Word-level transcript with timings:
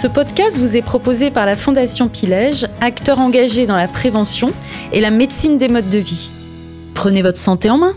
Ce 0.00 0.06
podcast 0.06 0.60
vous 0.60 0.76
est 0.76 0.82
proposé 0.82 1.32
par 1.32 1.44
la 1.44 1.56
Fondation 1.56 2.08
Pilège, 2.08 2.68
acteur 2.80 3.18
engagé 3.18 3.66
dans 3.66 3.76
la 3.76 3.88
prévention 3.88 4.52
et 4.92 5.00
la 5.00 5.10
médecine 5.10 5.58
des 5.58 5.66
modes 5.66 5.88
de 5.88 5.98
vie. 5.98 6.30
Prenez 6.94 7.20
votre 7.20 7.36
santé 7.36 7.68
en 7.68 7.78
main. 7.78 7.96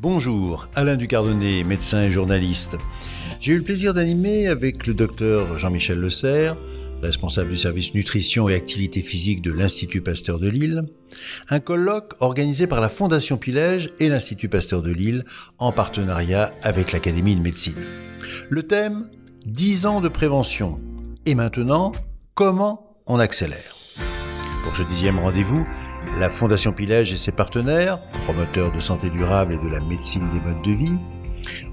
Bonjour, 0.00 0.68
Alain 0.74 0.96
Ducardonnet, 0.96 1.62
médecin 1.62 2.02
et 2.02 2.10
journaliste. 2.10 2.76
J'ai 3.38 3.52
eu 3.52 3.58
le 3.58 3.62
plaisir 3.62 3.94
d'animer 3.94 4.48
avec 4.48 4.88
le 4.88 4.94
docteur 4.94 5.60
Jean-Michel 5.60 6.00
Le 6.00 6.10
Serre, 6.10 6.56
responsable 7.00 7.50
du 7.50 7.56
service 7.56 7.94
nutrition 7.94 8.48
et 8.48 8.56
activité 8.56 9.00
physique 9.00 9.42
de 9.42 9.52
l'Institut 9.52 10.00
Pasteur 10.00 10.40
de 10.40 10.48
Lille, 10.48 10.82
un 11.50 11.60
colloque 11.60 12.14
organisé 12.18 12.66
par 12.66 12.80
la 12.80 12.88
Fondation 12.88 13.36
Pilège 13.36 13.90
et 14.00 14.08
l'Institut 14.08 14.48
Pasteur 14.48 14.82
de 14.82 14.90
Lille 14.90 15.24
en 15.58 15.70
partenariat 15.70 16.52
avec 16.64 16.90
l'Académie 16.90 17.36
de 17.36 17.42
médecine. 17.42 17.78
Le 18.48 18.64
thème 18.64 19.04
10 19.46 19.86
ans 19.86 20.00
de 20.00 20.08
prévention. 20.08 20.78
Et 21.24 21.34
maintenant, 21.34 21.92
comment 22.34 22.96
on 23.06 23.18
accélère? 23.18 23.74
Pour 24.64 24.76
ce 24.76 24.82
dixième 24.82 25.18
rendez-vous, 25.18 25.66
la 26.18 26.28
Fondation 26.28 26.72
Pilège 26.72 27.12
et 27.12 27.16
ses 27.16 27.32
partenaires, 27.32 28.02
promoteurs 28.24 28.70
de 28.70 28.80
santé 28.80 29.08
durable 29.08 29.54
et 29.54 29.58
de 29.58 29.68
la 29.68 29.80
médecine 29.80 30.28
des 30.32 30.40
modes 30.40 30.62
de 30.62 30.72
vie, 30.72 30.92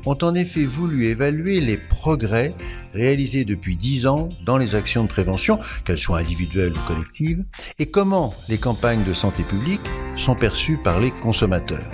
ont 0.06 0.18
en 0.22 0.34
effet 0.34 0.64
voulu 0.64 1.06
évaluer 1.08 1.60
les 1.60 1.78
progrès 1.78 2.54
réalisés 2.94 3.44
depuis 3.44 3.76
10 3.76 4.08
ans 4.08 4.30
dans 4.46 4.58
les 4.58 4.76
actions 4.76 5.04
de 5.04 5.10
prévention, 5.10 5.60
qu'elles 5.84 5.98
soient 5.98 6.20
individuelles 6.20 6.74
ou 6.74 6.88
collectives, 6.88 7.44
et 7.80 7.88
comment 7.88 8.34
les 8.48 8.58
campagnes 8.58 9.04
de 9.04 9.14
santé 9.14 9.44
publique 9.44 9.82
sont 10.16 10.36
perçues 10.36 10.80
par 10.82 11.02
les 11.02 11.12
consommateurs. 11.12 11.92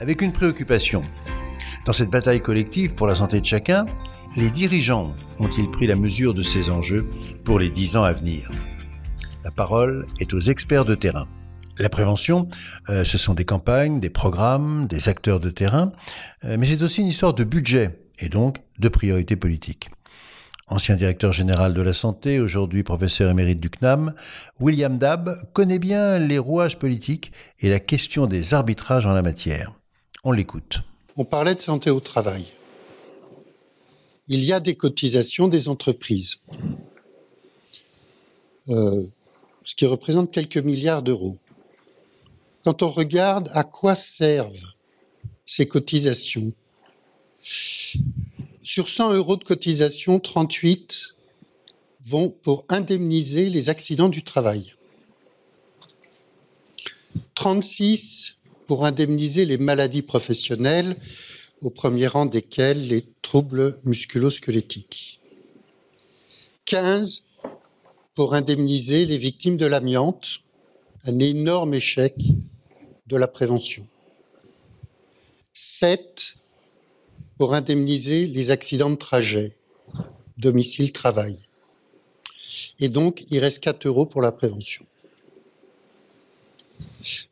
Avec 0.00 0.22
une 0.22 0.32
préoccupation. 0.32 1.02
Dans 1.84 1.92
cette 1.92 2.10
bataille 2.10 2.40
collective 2.40 2.94
pour 2.94 3.06
la 3.06 3.14
santé 3.14 3.40
de 3.40 3.46
chacun, 3.46 3.84
les 4.36 4.50
dirigeants 4.50 5.14
ont-ils 5.38 5.70
pris 5.70 5.86
la 5.86 5.96
mesure 5.96 6.34
de 6.34 6.42
ces 6.42 6.68
enjeux 6.68 7.08
pour 7.44 7.58
les 7.58 7.70
dix 7.70 7.96
ans 7.96 8.02
à 8.02 8.12
venir? 8.12 8.50
La 9.44 9.50
parole 9.50 10.06
est 10.20 10.34
aux 10.34 10.40
experts 10.40 10.84
de 10.84 10.94
terrain. 10.94 11.26
La 11.78 11.88
prévention, 11.88 12.48
euh, 12.88 13.04
ce 13.04 13.18
sont 13.18 13.34
des 13.34 13.44
campagnes, 13.44 13.98
des 13.98 14.10
programmes, 14.10 14.86
des 14.86 15.08
acteurs 15.08 15.40
de 15.40 15.50
terrain, 15.50 15.92
euh, 16.44 16.56
mais 16.58 16.66
c'est 16.66 16.82
aussi 16.82 17.00
une 17.00 17.06
histoire 17.06 17.34
de 17.34 17.44
budget 17.44 17.98
et 18.18 18.28
donc 18.28 18.58
de 18.78 18.88
priorités 18.88 19.36
politiques. 19.36 19.90
Ancien 20.68 20.96
directeur 20.96 21.32
général 21.32 21.74
de 21.74 21.82
la 21.82 21.92
santé, 21.92 22.40
aujourd'hui 22.40 22.82
professeur 22.82 23.30
émérite 23.30 23.60
du 23.60 23.70
CNAM, 23.70 24.14
William 24.58 24.98
Dab 24.98 25.36
connaît 25.52 25.78
bien 25.78 26.18
les 26.18 26.38
rouages 26.38 26.78
politiques 26.78 27.30
et 27.60 27.70
la 27.70 27.78
question 27.78 28.26
des 28.26 28.52
arbitrages 28.52 29.06
en 29.06 29.12
la 29.12 29.22
matière. 29.22 29.72
On 30.24 30.32
l'écoute. 30.32 30.82
On 31.16 31.24
parlait 31.24 31.54
de 31.54 31.60
santé 31.60 31.90
au 31.90 32.00
travail 32.00 32.46
il 34.28 34.44
y 34.44 34.52
a 34.52 34.60
des 34.60 34.74
cotisations 34.74 35.48
des 35.48 35.68
entreprises, 35.68 36.36
euh, 38.68 39.04
ce 39.64 39.74
qui 39.74 39.86
représente 39.86 40.32
quelques 40.32 40.58
milliards 40.58 41.02
d'euros. 41.02 41.38
Quand 42.64 42.82
on 42.82 42.90
regarde 42.90 43.48
à 43.52 43.62
quoi 43.62 43.94
servent 43.94 44.74
ces 45.44 45.68
cotisations, 45.68 46.52
sur 48.62 48.88
100 48.88 49.14
euros 49.14 49.36
de 49.36 49.44
cotisation, 49.44 50.18
38 50.18 51.14
vont 52.04 52.30
pour 52.30 52.64
indemniser 52.68 53.48
les 53.48 53.70
accidents 53.70 54.08
du 54.08 54.22
travail. 54.22 54.74
36 57.34 58.38
pour 58.66 58.84
indemniser 58.84 59.44
les 59.44 59.58
maladies 59.58 60.02
professionnelles 60.02 60.96
au 61.62 61.70
premier 61.70 62.06
rang 62.06 62.26
desquels 62.26 62.86
les 62.86 63.04
troubles 63.22 63.78
musculo-squelettiques. 63.84 65.20
15 66.66 67.30
pour 68.14 68.34
indemniser 68.34 69.06
les 69.06 69.18
victimes 69.18 69.56
de 69.56 69.66
l'amiante, 69.66 70.40
un 71.04 71.18
énorme 71.18 71.74
échec 71.74 72.14
de 73.06 73.16
la 73.16 73.28
prévention. 73.28 73.86
7 75.52 76.36
pour 77.38 77.54
indemniser 77.54 78.26
les 78.26 78.50
accidents 78.50 78.90
de 78.90 78.96
trajet, 78.96 79.56
domicile-travail. 80.38 81.38
Et 82.78 82.88
donc, 82.88 83.24
il 83.30 83.38
reste 83.38 83.60
4 83.60 83.86
euros 83.86 84.06
pour 84.06 84.22
la 84.22 84.32
prévention. 84.32 84.84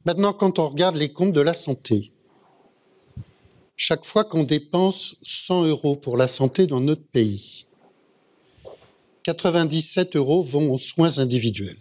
Maintenant, 0.05 0.33
quand 0.33 0.59
on 0.59 0.69
regarde 0.69 0.97
les 0.97 1.13
comptes 1.13 1.33
de 1.33 1.41
la 1.41 1.55
santé, 1.55 2.13
chaque 3.87 4.07
fois 4.07 4.25
qu'on 4.25 4.45
dépense 4.45 5.15
100 5.21 5.67
euros 5.67 5.95
pour 5.95 6.17
la 6.17 6.27
santé 6.27 6.67
dans 6.67 6.81
notre 6.81 7.05
pays, 7.05 7.67
97 9.25 10.17
euros 10.17 10.43
vont 10.43 10.73
aux 10.73 10.79
soins 10.79 11.19
individuels. 11.19 11.77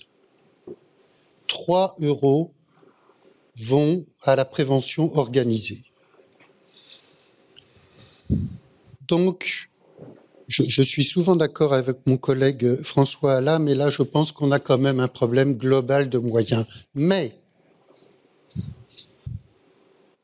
3 1.47 1.95
euros 2.01 2.51
vont 3.55 4.05
à 4.21 4.35
la 4.35 4.43
prévention 4.43 5.17
organisée. 5.17 5.81
Donc, 9.07 9.69
je, 10.49 10.81
suis 10.81 11.05
souvent 11.05 11.37
d'accord 11.37 11.73
avec 11.73 12.05
mon 12.05 12.17
collègue 12.17 12.83
François 12.83 13.35
Alla, 13.35 13.59
mais 13.59 13.75
là, 13.75 13.89
je 13.89 14.03
pense 14.03 14.33
qu'on 14.33 14.51
a 14.51 14.59
quand 14.59 14.77
même 14.77 14.99
un 14.99 15.07
problème 15.07 15.53
global 15.53 16.09
de 16.09 16.17
moyens. 16.17 16.65
Mais 16.95 17.39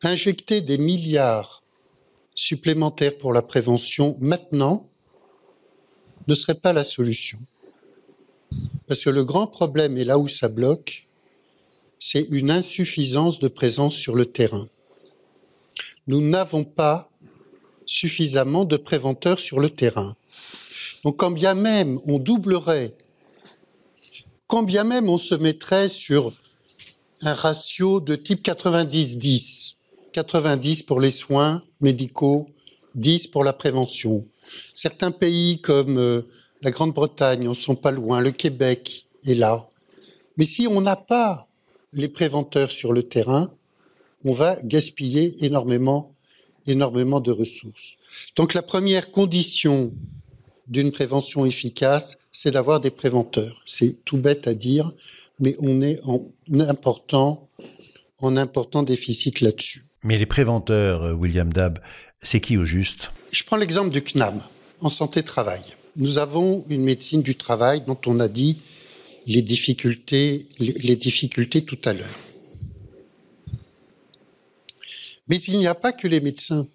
injecter 0.03 0.59
des 0.59 0.77
milliards 0.77 1.59
supplémentaires 2.39 3.17
pour 3.17 3.33
la 3.33 3.41
prévention 3.41 4.15
maintenant 4.21 4.89
ne 6.25 6.33
serait 6.33 6.55
pas 6.55 6.71
la 6.71 6.85
solution. 6.85 7.37
Parce 8.87 9.03
que 9.03 9.09
le 9.09 9.25
grand 9.25 9.45
problème, 9.45 9.97
et 9.97 10.05
là 10.05 10.17
où 10.17 10.29
ça 10.29 10.47
bloque, 10.47 11.05
c'est 11.99 12.25
une 12.31 12.49
insuffisance 12.49 13.39
de 13.39 13.49
présence 13.49 13.93
sur 13.93 14.15
le 14.15 14.25
terrain. 14.25 14.69
Nous 16.07 16.21
n'avons 16.21 16.63
pas 16.63 17.11
suffisamment 17.85 18.63
de 18.63 18.77
préventeurs 18.77 19.41
sur 19.41 19.59
le 19.59 19.69
terrain. 19.69 20.15
Donc 21.03 21.17
quand 21.17 21.31
bien 21.31 21.55
même 21.55 21.99
on 22.05 22.19
doublerait, 22.19 22.95
quand 24.47 24.63
bien 24.63 24.85
même 24.85 25.09
on 25.09 25.17
se 25.17 25.35
mettrait 25.35 25.89
sur 25.89 26.31
un 27.21 27.33
ratio 27.33 27.99
de 27.99 28.15
type 28.15 28.45
90-10, 28.45 29.68
90 30.11 30.83
pour 30.83 30.99
les 30.99 31.11
soins 31.11 31.63
médicaux, 31.81 32.47
10 32.95 33.27
pour 33.27 33.43
la 33.43 33.53
prévention. 33.53 34.25
Certains 34.73 35.11
pays 35.11 35.61
comme 35.61 35.97
euh, 35.97 36.21
la 36.61 36.71
Grande-Bretagne 36.71 37.47
en 37.47 37.53
sont 37.53 37.75
pas 37.75 37.91
loin, 37.91 38.21
le 38.21 38.31
Québec 38.31 39.05
est 39.25 39.35
là. 39.35 39.69
Mais 40.37 40.45
si 40.45 40.67
on 40.67 40.81
n'a 40.81 40.95
pas 40.95 41.47
les 41.93 42.07
préventeurs 42.07 42.71
sur 42.71 42.93
le 42.93 43.03
terrain, 43.03 43.51
on 44.25 44.33
va 44.33 44.57
gaspiller 44.63 45.43
énormément, 45.45 46.13
énormément 46.65 47.19
de 47.19 47.31
ressources. 47.31 47.97
Donc 48.35 48.53
la 48.53 48.61
première 48.61 49.11
condition 49.11 49.91
d'une 50.67 50.91
prévention 50.91 51.45
efficace, 51.45 52.17
c'est 52.31 52.51
d'avoir 52.51 52.79
des 52.79 52.91
préventeurs. 52.91 53.63
C'est 53.65 54.03
tout 54.05 54.17
bête 54.17 54.47
à 54.47 54.53
dire, 54.53 54.91
mais 55.39 55.55
on 55.59 55.81
est 55.81 55.99
en 56.05 56.25
important, 56.59 57.49
en 58.19 58.37
important 58.37 58.83
déficit 58.83 59.41
là-dessus. 59.41 59.88
Mais 60.03 60.17
les 60.17 60.25
préventeurs, 60.25 61.03
euh, 61.03 61.13
William 61.13 61.51
Dab, 61.51 61.79
c'est 62.21 62.39
qui 62.39 62.57
au 62.57 62.65
juste? 62.65 63.11
Je 63.31 63.43
prends 63.43 63.57
l'exemple 63.57 63.89
du 63.89 64.01
CNAM, 64.01 64.41
en 64.79 64.89
santé-travail. 64.89 65.61
Nous 65.97 66.17
avons 66.17 66.63
une 66.69 66.83
médecine 66.83 67.21
du 67.21 67.35
travail 67.35 67.81
dont 67.85 67.99
on 68.05 68.19
a 68.19 68.27
dit 68.27 68.57
les 69.27 69.41
difficultés, 69.41 70.47
les 70.59 70.95
difficultés 70.95 71.63
tout 71.65 71.79
à 71.85 71.93
l'heure. 71.93 72.19
Mais 75.27 75.37
il 75.37 75.59
n'y 75.59 75.67
a 75.67 75.75
pas 75.75 75.91
que 75.91 76.07
les 76.07 76.21
médecins. 76.21 76.67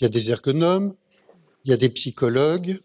Il 0.00 0.04
y 0.04 0.06
a 0.06 0.08
des 0.08 0.30
ergonomes, 0.30 0.94
il 1.64 1.70
y 1.70 1.74
a 1.74 1.76
des 1.76 1.88
psychologues. 1.88 2.78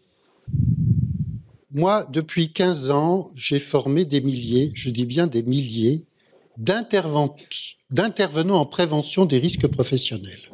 Moi, 1.70 2.04
depuis 2.10 2.52
15 2.52 2.90
ans, 2.90 3.30
j'ai 3.36 3.60
formé 3.60 4.04
des 4.04 4.20
milliers, 4.20 4.72
je 4.74 4.90
dis 4.90 5.06
bien 5.06 5.28
des 5.28 5.44
milliers, 5.44 6.04
d'intervenants 7.90 8.60
en 8.60 8.66
prévention 8.66 9.24
des 9.24 9.38
risques 9.38 9.66
professionnels. 9.66 10.50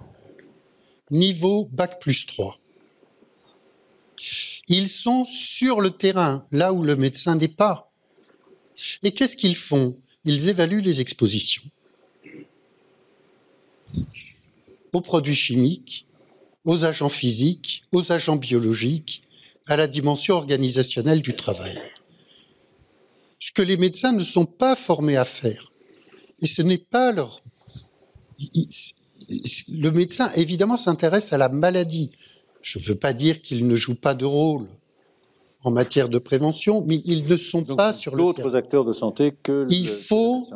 Niveau 1.10 1.68
Bac 1.72 2.00
plus 2.00 2.26
3. 2.26 2.58
Ils 4.68 4.88
sont 4.88 5.24
sur 5.24 5.80
le 5.80 5.90
terrain, 5.90 6.46
là 6.50 6.72
où 6.72 6.82
le 6.82 6.96
médecin 6.96 7.36
n'est 7.36 7.48
pas. 7.48 7.92
Et 9.02 9.12
qu'est-ce 9.12 9.36
qu'ils 9.36 9.56
font? 9.56 9.96
Ils 10.24 10.48
évaluent 10.48 10.82
les 10.82 11.00
expositions 11.00 11.62
aux 14.92 15.00
produits 15.00 15.34
chimiques, 15.34 16.06
aux 16.64 16.84
agents 16.84 17.10
physiques, 17.10 17.82
aux 17.92 18.12
agents 18.12 18.36
biologiques, 18.36 19.22
à 19.66 19.76
la 19.76 19.86
dimension 19.86 20.34
organisationnelle 20.34 21.22
du 21.22 21.36
travail. 21.36 21.78
Ce 23.38 23.52
que 23.52 23.62
les 23.62 23.76
médecins 23.76 24.12
ne 24.12 24.22
sont 24.22 24.46
pas 24.46 24.74
formés 24.74 25.16
à 25.16 25.24
faire. 25.24 25.70
Et 26.42 26.46
ce 26.46 26.62
n'est 26.62 26.78
pas 26.78 27.12
leur... 27.12 27.42
Le 29.68 29.90
médecin, 29.90 30.30
évidemment, 30.34 30.76
s'intéresse 30.76 31.32
à 31.32 31.38
la 31.38 31.48
maladie. 31.48 32.10
Je 32.62 32.78
ne 32.78 32.84
veux 32.84 32.96
pas 32.96 33.12
dire 33.12 33.40
qu'il 33.42 33.66
ne 33.66 33.74
joue 33.74 33.94
pas 33.94 34.14
de 34.14 34.24
rôle. 34.24 34.66
en 35.66 35.72
matière 35.72 36.08
de 36.08 36.18
prévention, 36.18 36.84
mais 36.86 37.00
ils 37.04 37.26
ne 37.26 37.36
sont 37.36 37.64
pas 37.64 37.92
sur 37.92 38.14
le 38.14 38.22
D'autres 38.22 38.54
acteurs 38.54 38.84
de 38.84 38.92
santé 38.92 39.34
que... 39.42 39.66
Il 39.68 39.88
faut, 39.88 40.46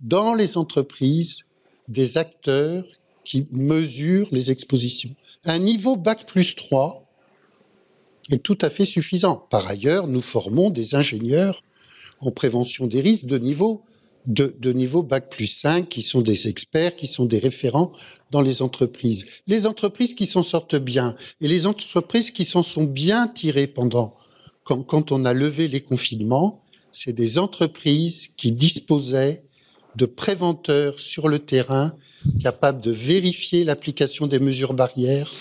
dans 0.00 0.32
les 0.34 0.56
entreprises, 0.56 1.40
des 1.88 2.18
acteurs 2.18 2.84
qui 3.24 3.46
mesurent 3.50 4.28
les 4.30 4.52
expositions. 4.52 5.10
Un 5.44 5.58
niveau 5.58 5.96
Bac 5.96 6.24
plus 6.24 6.54
3 6.54 7.04
est 8.30 8.42
tout 8.42 8.58
à 8.60 8.70
fait 8.70 8.84
suffisant. 8.84 9.36
Par 9.50 9.66
ailleurs, 9.66 10.06
nous 10.06 10.20
formons 10.20 10.70
des 10.70 10.94
ingénieurs 10.94 11.62
en 12.20 12.30
prévention 12.30 12.86
des 12.86 13.00
risques 13.00 13.26
de 13.26 13.38
niveau 13.38 13.82
de, 14.26 14.54
de, 14.58 14.72
niveau 14.72 15.02
Bac 15.02 15.30
plus 15.30 15.46
5, 15.46 15.88
qui 15.88 16.02
sont 16.02 16.20
des 16.20 16.48
experts, 16.48 16.96
qui 16.96 17.06
sont 17.06 17.24
des 17.24 17.38
référents 17.38 17.92
dans 18.30 18.40
les 18.40 18.62
entreprises. 18.62 19.24
Les 19.46 19.66
entreprises 19.66 20.14
qui 20.14 20.26
s'en 20.26 20.42
sortent 20.42 20.76
bien 20.76 21.14
et 21.40 21.48
les 21.48 21.66
entreprises 21.66 22.30
qui 22.30 22.44
s'en 22.44 22.62
sont 22.62 22.84
bien 22.84 23.28
tirées 23.28 23.66
pendant, 23.66 24.14
quand, 24.64 24.82
quand 24.82 25.12
on 25.12 25.24
a 25.24 25.32
levé 25.32 25.68
les 25.68 25.80
confinements, 25.80 26.62
c'est 26.92 27.12
des 27.12 27.38
entreprises 27.38 28.28
qui 28.36 28.52
disposaient 28.52 29.44
de 29.96 30.06
préventeurs 30.06 31.00
sur 31.00 31.28
le 31.28 31.38
terrain, 31.38 31.92
capables 32.40 32.82
de 32.82 32.90
vérifier 32.90 33.64
l'application 33.64 34.26
des 34.26 34.38
mesures 34.38 34.74
barrières, 34.74 35.32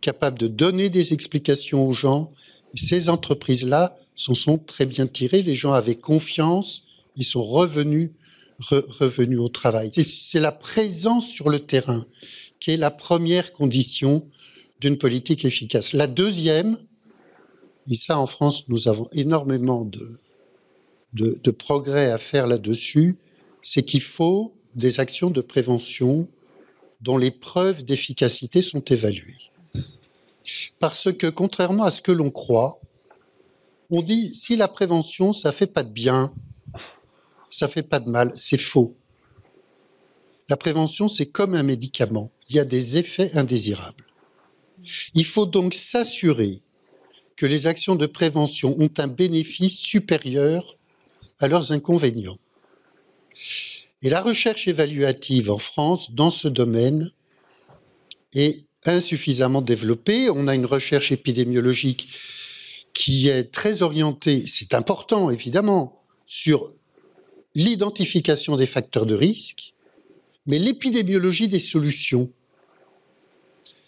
capables 0.00 0.38
de 0.38 0.48
donner 0.48 0.90
des 0.90 1.12
explications 1.12 1.86
aux 1.86 1.92
gens. 1.92 2.32
ces 2.74 3.08
entreprises-là 3.08 3.96
s'en 4.16 4.34
sont 4.34 4.58
très 4.58 4.86
bien 4.86 5.06
tirées. 5.06 5.42
Les 5.42 5.54
gens 5.54 5.72
avaient 5.72 5.94
confiance 5.94 6.82
ils 7.16 7.24
sont 7.24 7.42
revenus, 7.42 8.10
au 9.38 9.48
travail. 9.48 9.90
C'est 9.92 10.38
la 10.38 10.52
présence 10.52 11.26
sur 11.26 11.50
le 11.50 11.60
terrain 11.60 12.04
qui 12.60 12.70
est 12.70 12.76
la 12.76 12.92
première 12.92 13.52
condition 13.52 14.24
d'une 14.80 14.96
politique 14.96 15.44
efficace. 15.44 15.94
La 15.94 16.06
deuxième, 16.06 16.76
et 17.90 17.96
ça 17.96 18.18
en 18.18 18.28
France, 18.28 18.68
nous 18.68 18.86
avons 18.86 19.08
énormément 19.12 19.84
de, 19.84 20.20
de, 21.12 21.50
progrès 21.50 22.10
à 22.10 22.18
faire 22.18 22.46
là-dessus, 22.46 23.18
c'est 23.62 23.82
qu'il 23.82 24.00
faut 24.00 24.54
des 24.74 25.00
actions 25.00 25.30
de 25.30 25.40
prévention 25.40 26.28
dont 27.00 27.18
les 27.18 27.30
preuves 27.30 27.84
d'efficacité 27.84 28.62
sont 28.62 28.80
évaluées. 28.80 29.50
Parce 30.78 31.12
que 31.12 31.28
contrairement 31.28 31.84
à 31.84 31.90
ce 31.90 32.00
que 32.00 32.12
l'on 32.12 32.30
croit, 32.30 32.80
on 33.90 34.02
dit 34.02 34.34
si 34.34 34.56
la 34.56 34.68
prévention 34.68 35.32
ça 35.32 35.52
fait 35.52 35.66
pas 35.66 35.82
de 35.82 35.90
bien, 35.90 36.32
ça 37.52 37.68
fait 37.68 37.82
pas 37.82 38.00
de 38.00 38.08
mal, 38.08 38.32
c'est 38.34 38.58
faux. 38.58 38.96
La 40.48 40.56
prévention, 40.56 41.08
c'est 41.08 41.26
comme 41.26 41.54
un 41.54 41.62
médicament. 41.62 42.32
Il 42.48 42.56
y 42.56 42.58
a 42.58 42.64
des 42.64 42.96
effets 42.96 43.30
indésirables. 43.36 44.06
Il 45.14 45.24
faut 45.24 45.46
donc 45.46 45.74
s'assurer 45.74 46.62
que 47.36 47.46
les 47.46 47.66
actions 47.66 47.94
de 47.94 48.06
prévention 48.06 48.74
ont 48.80 48.90
un 48.98 49.06
bénéfice 49.06 49.78
supérieur 49.78 50.76
à 51.38 51.46
leurs 51.46 51.72
inconvénients. 51.72 52.38
Et 54.00 54.08
la 54.08 54.20
recherche 54.20 54.66
évaluative 54.66 55.50
en 55.50 55.58
France 55.58 56.12
dans 56.12 56.30
ce 56.30 56.48
domaine 56.48 57.10
est 58.34 58.64
insuffisamment 58.84 59.62
développée. 59.62 60.30
On 60.30 60.48
a 60.48 60.54
une 60.54 60.66
recherche 60.66 61.12
épidémiologique 61.12 62.08
qui 62.94 63.28
est 63.28 63.44
très 63.44 63.82
orientée, 63.82 64.44
c'est 64.46 64.74
important 64.74 65.30
évidemment, 65.30 66.02
sur 66.26 66.72
l'identification 67.54 68.56
des 68.56 68.66
facteurs 68.66 69.06
de 69.06 69.14
risque, 69.14 69.74
mais 70.46 70.58
l'épidémiologie 70.58 71.48
des 71.48 71.58
solutions. 71.58 72.30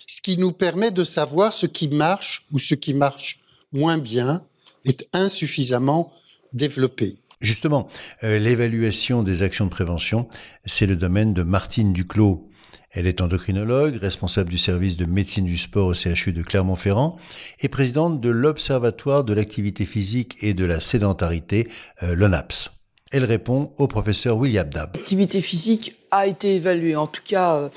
Ce 0.07 0.21
qui 0.21 0.37
nous 0.37 0.53
permet 0.53 0.91
de 0.91 1.05
savoir 1.05 1.53
ce 1.53 1.67
qui 1.67 1.89
marche 1.89 2.47
ou 2.53 2.59
ce 2.59 2.75
qui 2.75 2.95
marche 2.95 3.41
moins 3.73 3.99
bien 3.99 4.47
est 4.85 5.09
insuffisamment 5.13 6.13
développé. 6.53 7.15
Justement, 7.41 7.89
euh, 8.23 8.39
l'évaluation 8.39 9.23
des 9.23 9.43
actions 9.43 9.65
de 9.65 9.71
prévention, 9.71 10.29
c'est 10.65 10.87
le 10.87 10.97
domaine 10.97 11.35
de 11.35 11.43
Martine 11.43 11.93
Duclos. 11.93 12.49
Elle 12.91 13.09
est 13.09 13.21
endocrinologue, 13.21 13.97
responsable 13.97 14.51
du 14.51 14.59
service 14.59 14.97
de 14.97 15.05
médecine 15.05 15.47
du 15.47 15.57
sport 15.57 15.89
au 15.89 15.95
CHU 15.95 16.33
de 16.33 16.43
Clermont-Ferrand 16.43 17.17
et 17.61 17.69
présidente 17.69 18.21
de 18.21 18.31
l'Observatoire 18.31 19.25
de 19.25 19.35
l'activité 19.35 19.85
physique 19.85 20.37
et 20.43 20.55
de 20.55 20.65
la 20.65 20.81
sédentarité, 20.81 21.69
euh, 22.05 22.15
l'ONAPS. 22.15 22.71
Elle 23.13 23.25
répond 23.25 23.73
au 23.79 23.87
professeur 23.87 24.37
William 24.37 24.69
Dab. 24.69 24.97
L'activité 24.97 25.41
physique 25.41 25.97
a 26.11 26.27
été 26.27 26.57
évaluée. 26.57 26.97
En 26.97 27.07
tout 27.07 27.23
cas, 27.25 27.57
euh, 27.57 27.69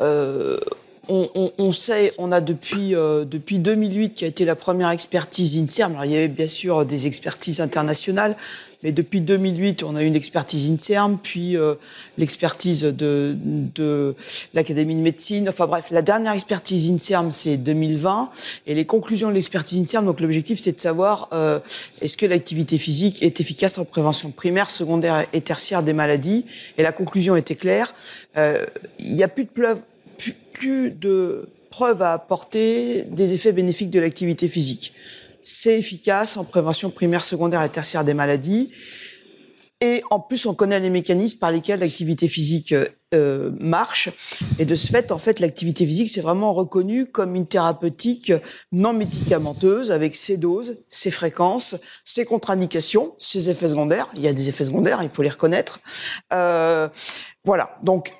euh 0.00 0.58
on, 1.08 1.28
on, 1.34 1.52
on, 1.58 1.72
sait, 1.72 2.12
on 2.18 2.32
a 2.32 2.40
depuis 2.40 2.94
euh, 2.94 3.24
depuis 3.24 3.58
2008 3.58 4.14
qui 4.14 4.24
a 4.24 4.28
été 4.28 4.44
la 4.44 4.56
première 4.56 4.90
expertise 4.90 5.56
INSERM. 5.56 5.92
Alors 5.92 6.04
il 6.04 6.12
y 6.12 6.16
avait 6.16 6.28
bien 6.28 6.46
sûr 6.46 6.84
des 6.84 7.06
expertises 7.06 7.60
internationales, 7.60 8.36
mais 8.82 8.92
depuis 8.92 9.20
2008 9.20 9.82
on 9.82 9.96
a 9.96 10.02
eu 10.02 10.06
une 10.06 10.14
expertise 10.14 10.70
INSERM, 10.70 11.18
puis 11.22 11.56
euh, 11.56 11.74
l'expertise 12.18 12.82
de 12.82 13.36
de 13.74 14.14
l'Académie 14.54 14.94
de 14.94 15.00
médecine. 15.00 15.48
Enfin 15.48 15.66
bref, 15.66 15.88
la 15.90 16.02
dernière 16.02 16.32
expertise 16.32 16.90
INSERM 16.90 17.32
c'est 17.32 17.56
2020 17.56 18.30
et 18.66 18.74
les 18.74 18.84
conclusions 18.84 19.28
de 19.28 19.34
l'expertise 19.34 19.80
INSERM. 19.80 20.06
Donc 20.06 20.20
l'objectif 20.20 20.60
c'est 20.60 20.72
de 20.72 20.80
savoir 20.80 21.28
euh, 21.32 21.60
est-ce 22.00 22.16
que 22.16 22.26
l'activité 22.26 22.78
physique 22.78 23.22
est 23.22 23.40
efficace 23.40 23.78
en 23.78 23.84
prévention 23.84 24.30
primaire, 24.30 24.70
secondaire 24.70 25.24
et 25.32 25.40
tertiaire 25.40 25.82
des 25.82 25.92
maladies. 25.92 26.44
Et 26.78 26.82
la 26.82 26.92
conclusion 26.92 27.36
était 27.36 27.56
claire. 27.56 27.94
Euh, 28.36 28.64
il 28.98 29.14
n'y 29.14 29.22
a 29.22 29.28
plus 29.28 29.44
de 29.44 29.50
preuves 29.50 29.82
plus 30.52 30.90
de 30.90 31.48
preuves 31.70 32.02
à 32.02 32.12
apporter 32.12 33.02
des 33.04 33.32
effets 33.32 33.52
bénéfiques 33.52 33.90
de 33.90 34.00
l'activité 34.00 34.48
physique. 34.48 34.92
C'est 35.42 35.78
efficace 35.78 36.36
en 36.36 36.44
prévention 36.44 36.90
primaire, 36.90 37.22
secondaire 37.22 37.62
et 37.62 37.68
tertiaire 37.68 38.04
des 38.04 38.14
maladies. 38.14 38.72
Et 39.80 40.02
en 40.10 40.20
plus, 40.20 40.46
on 40.46 40.54
connaît 40.54 40.80
les 40.80 40.88
mécanismes 40.88 41.38
par 41.38 41.50
lesquels 41.50 41.80
l'activité 41.80 42.28
physique 42.28 42.74
euh, 43.12 43.50
marche. 43.60 44.08
Et 44.58 44.64
de 44.64 44.74
ce 44.76 44.86
fait, 44.86 45.12
en 45.12 45.18
fait, 45.18 45.40
l'activité 45.40 45.84
physique, 45.84 46.08
c'est 46.08 46.20
vraiment 46.20 46.54
reconnu 46.54 47.06
comme 47.06 47.34
une 47.34 47.46
thérapeutique 47.46 48.32
non 48.72 48.92
médicamenteuse 48.92 49.92
avec 49.92 50.14
ses 50.14 50.36
doses, 50.36 50.78
ses 50.88 51.10
fréquences, 51.10 51.76
ses 52.04 52.24
contre-indications, 52.24 53.14
ses 53.18 53.50
effets 53.50 53.68
secondaires. 53.68 54.08
Il 54.14 54.20
y 54.20 54.28
a 54.28 54.32
des 54.32 54.48
effets 54.48 54.64
secondaires, 54.64 55.02
il 55.02 55.10
faut 55.10 55.22
les 55.22 55.28
reconnaître. 55.28 55.80
Euh, 56.32 56.88
voilà. 57.44 57.74
Donc, 57.82 58.10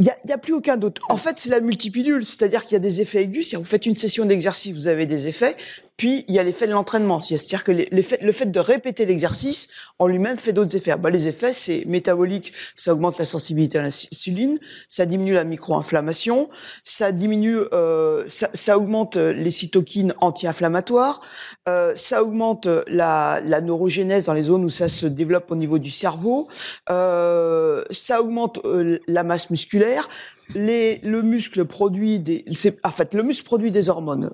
il 0.00 0.10
n'y 0.24 0.32
a, 0.32 0.38
plus 0.38 0.54
aucun 0.54 0.78
doute. 0.78 0.98
En 1.10 1.16
fait, 1.18 1.38
c'est 1.38 1.50
la 1.50 1.60
multipilule, 1.60 2.24
c'est-à-dire 2.24 2.62
qu'il 2.62 2.72
y 2.72 2.76
a 2.76 2.80
des 2.80 3.02
effets 3.02 3.22
aigus. 3.22 3.50
Si 3.50 3.56
vous 3.56 3.64
faites 3.64 3.84
une 3.84 3.96
session 3.96 4.24
d'exercice, 4.24 4.72
vous 4.72 4.88
avez 4.88 5.04
des 5.04 5.28
effets. 5.28 5.54
Puis, 6.00 6.24
il 6.28 6.34
y 6.34 6.38
a 6.38 6.42
l'effet 6.42 6.66
de 6.66 6.72
l'entraînement. 6.72 7.20
C'est-à-dire 7.20 7.62
que 7.62 7.72
le 7.72 8.32
fait 8.32 8.46
de 8.46 8.58
répéter 8.58 9.04
l'exercice 9.04 9.68
en 9.98 10.06
lui-même 10.06 10.38
fait 10.38 10.54
d'autres 10.54 10.74
effets. 10.74 10.96
Bah, 10.96 11.10
les 11.10 11.28
effets, 11.28 11.52
c'est 11.52 11.84
métabolique, 11.84 12.54
ça 12.74 12.94
augmente 12.94 13.18
la 13.18 13.26
sensibilité 13.26 13.78
à 13.78 13.82
l'insuline, 13.82 14.58
ça 14.88 15.04
diminue 15.04 15.34
la 15.34 15.44
micro-inflammation, 15.44 16.48
ça 16.84 17.12
diminue, 17.12 17.58
euh, 17.74 18.24
ça, 18.28 18.78
augmente 18.78 19.16
les 19.16 19.50
cytokines 19.50 20.14
anti-inflammatoires, 20.20 21.20
euh, 21.68 21.92
ça 21.96 22.22
augmente 22.22 22.66
la, 22.86 23.42
la, 23.44 23.60
neurogénèse 23.60 24.24
dans 24.24 24.32
les 24.32 24.44
zones 24.44 24.64
où 24.64 24.70
ça 24.70 24.88
se 24.88 25.04
développe 25.04 25.50
au 25.50 25.56
niveau 25.56 25.78
du 25.78 25.90
cerveau, 25.90 26.48
euh, 26.88 27.82
ça 27.90 28.22
augmente 28.22 28.58
euh, 28.64 28.98
la 29.06 29.22
masse 29.22 29.50
musculaire, 29.50 30.08
les, 30.54 30.96
le 31.02 31.20
muscle 31.20 31.66
produit 31.66 32.20
des, 32.20 32.42
en 32.84 32.90
fait, 32.90 33.12
le 33.12 33.22
muscle 33.22 33.44
produit 33.44 33.70
des 33.70 33.90
hormones. 33.90 34.30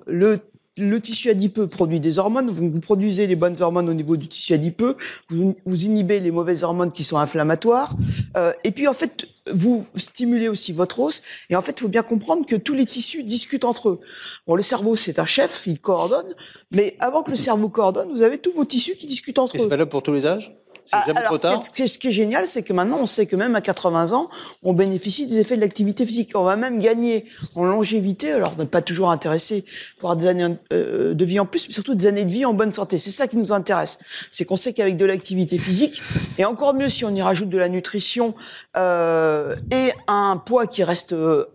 Le 0.77 0.99
tissu 1.01 1.29
adipeux 1.29 1.67
produit 1.67 1.99
des 1.99 2.19
hormones, 2.19 2.49
vous, 2.49 2.79
produisez 2.79 3.27
les 3.27 3.35
bonnes 3.35 3.61
hormones 3.61 3.89
au 3.89 3.93
niveau 3.93 4.17
du 4.17 4.27
tissu 4.27 4.53
adipeux, 4.53 4.95
vous, 5.29 5.55
vous 5.65 5.85
inhibez 5.85 6.19
les 6.19 6.31
mauvaises 6.31 6.63
hormones 6.63 6.91
qui 6.91 7.03
sont 7.03 7.17
inflammatoires, 7.17 7.95
euh, 8.35 8.53
et 8.63 8.71
puis 8.71 8.87
en 8.87 8.93
fait, 8.93 9.27
vous 9.51 9.85
stimulez 9.95 10.49
aussi 10.49 10.73
votre 10.73 10.99
os, 10.99 11.21
et 11.49 11.55
en 11.55 11.61
fait, 11.61 11.75
il 11.77 11.81
faut 11.81 11.87
bien 11.87 12.03
comprendre 12.03 12.45
que 12.45 12.55
tous 12.55 12.73
les 12.73 12.85
tissus 12.85 13.23
discutent 13.23 13.65
entre 13.65 13.89
eux. 13.89 13.99
Bon, 14.45 14.55
le 14.55 14.61
cerveau, 14.61 14.95
c'est 14.95 15.19
un 15.19 15.25
chef, 15.25 15.63
il 15.67 15.79
coordonne, 15.79 16.33
mais 16.71 16.95
avant 16.99 17.23
que 17.23 17.31
le 17.31 17.37
cerveau 17.37 17.69
coordonne, 17.69 18.09
vous 18.09 18.21
avez 18.21 18.37
tous 18.37 18.51
vos 18.51 18.65
tissus 18.65 18.95
qui 18.95 19.07
discutent 19.07 19.39
entre 19.39 19.57
eux. 19.57 19.61
C'est 19.63 19.67
valable 19.67 19.89
pour 19.89 20.03
tous 20.03 20.13
les 20.13 20.25
âges? 20.25 20.55
Ah, 20.91 21.05
alors, 21.15 21.37
Ce, 21.63 21.71
qui 21.71 21.83
est, 21.83 21.87
ce, 21.87 21.99
qui 21.99 22.07
est, 22.07 22.11
génial, 22.11 22.47
c'est 22.47 22.63
que 22.63 22.73
maintenant, 22.73 22.99
on 23.01 23.05
sait 23.05 23.25
que 23.25 23.35
même 23.35 23.55
à 23.55 23.61
80 23.61 24.11
ans, 24.13 24.29
on 24.63 24.73
bénéficie 24.73 25.27
des 25.27 25.39
effets 25.39 25.55
de 25.55 25.61
l'activité 25.61 26.05
physique. 26.05 26.31
On 26.35 26.43
va 26.43 26.55
même 26.55 26.79
gagner 26.79 27.25
en 27.55 27.65
longévité. 27.65 28.31
Alors, 28.31 28.53
on 28.57 28.61
n'est 28.61 28.67
pas 28.67 28.81
toujours 28.81 29.11
intéressé 29.11 29.65
pour 29.99 30.09
avoir 30.11 30.17
des 30.17 30.27
années 30.27 30.57
euh, 30.71 31.13
de 31.13 31.25
vie 31.25 31.39
en 31.39 31.45
plus, 31.45 31.67
mais 31.67 31.73
surtout 31.73 31.95
des 31.95 32.07
années 32.07 32.25
de 32.25 32.31
vie 32.31 32.45
en 32.45 32.53
bonne 32.53 32.73
santé. 32.73 32.97
C'est 32.97 33.11
ça 33.11 33.27
qui 33.27 33.37
nous 33.37 33.51
intéresse. 33.51 33.99
C'est 34.31 34.45
qu'on 34.45 34.55
sait 34.55 34.73
qu'avec 34.73 34.97
de 34.97 35.05
l'activité 35.05 35.57
physique, 35.57 36.01
et 36.37 36.45
encore 36.45 36.73
mieux 36.73 36.89
si 36.89 37.05
on 37.05 37.13
y 37.13 37.21
rajoute 37.21 37.49
de 37.49 37.57
la 37.57 37.69
nutrition 37.69 38.33
euh, 38.75 39.55
et 39.71 39.91
un 40.07 40.37
poids 40.37 40.67
qui 40.67 40.83
reste 40.83 41.13
euh, 41.13 41.45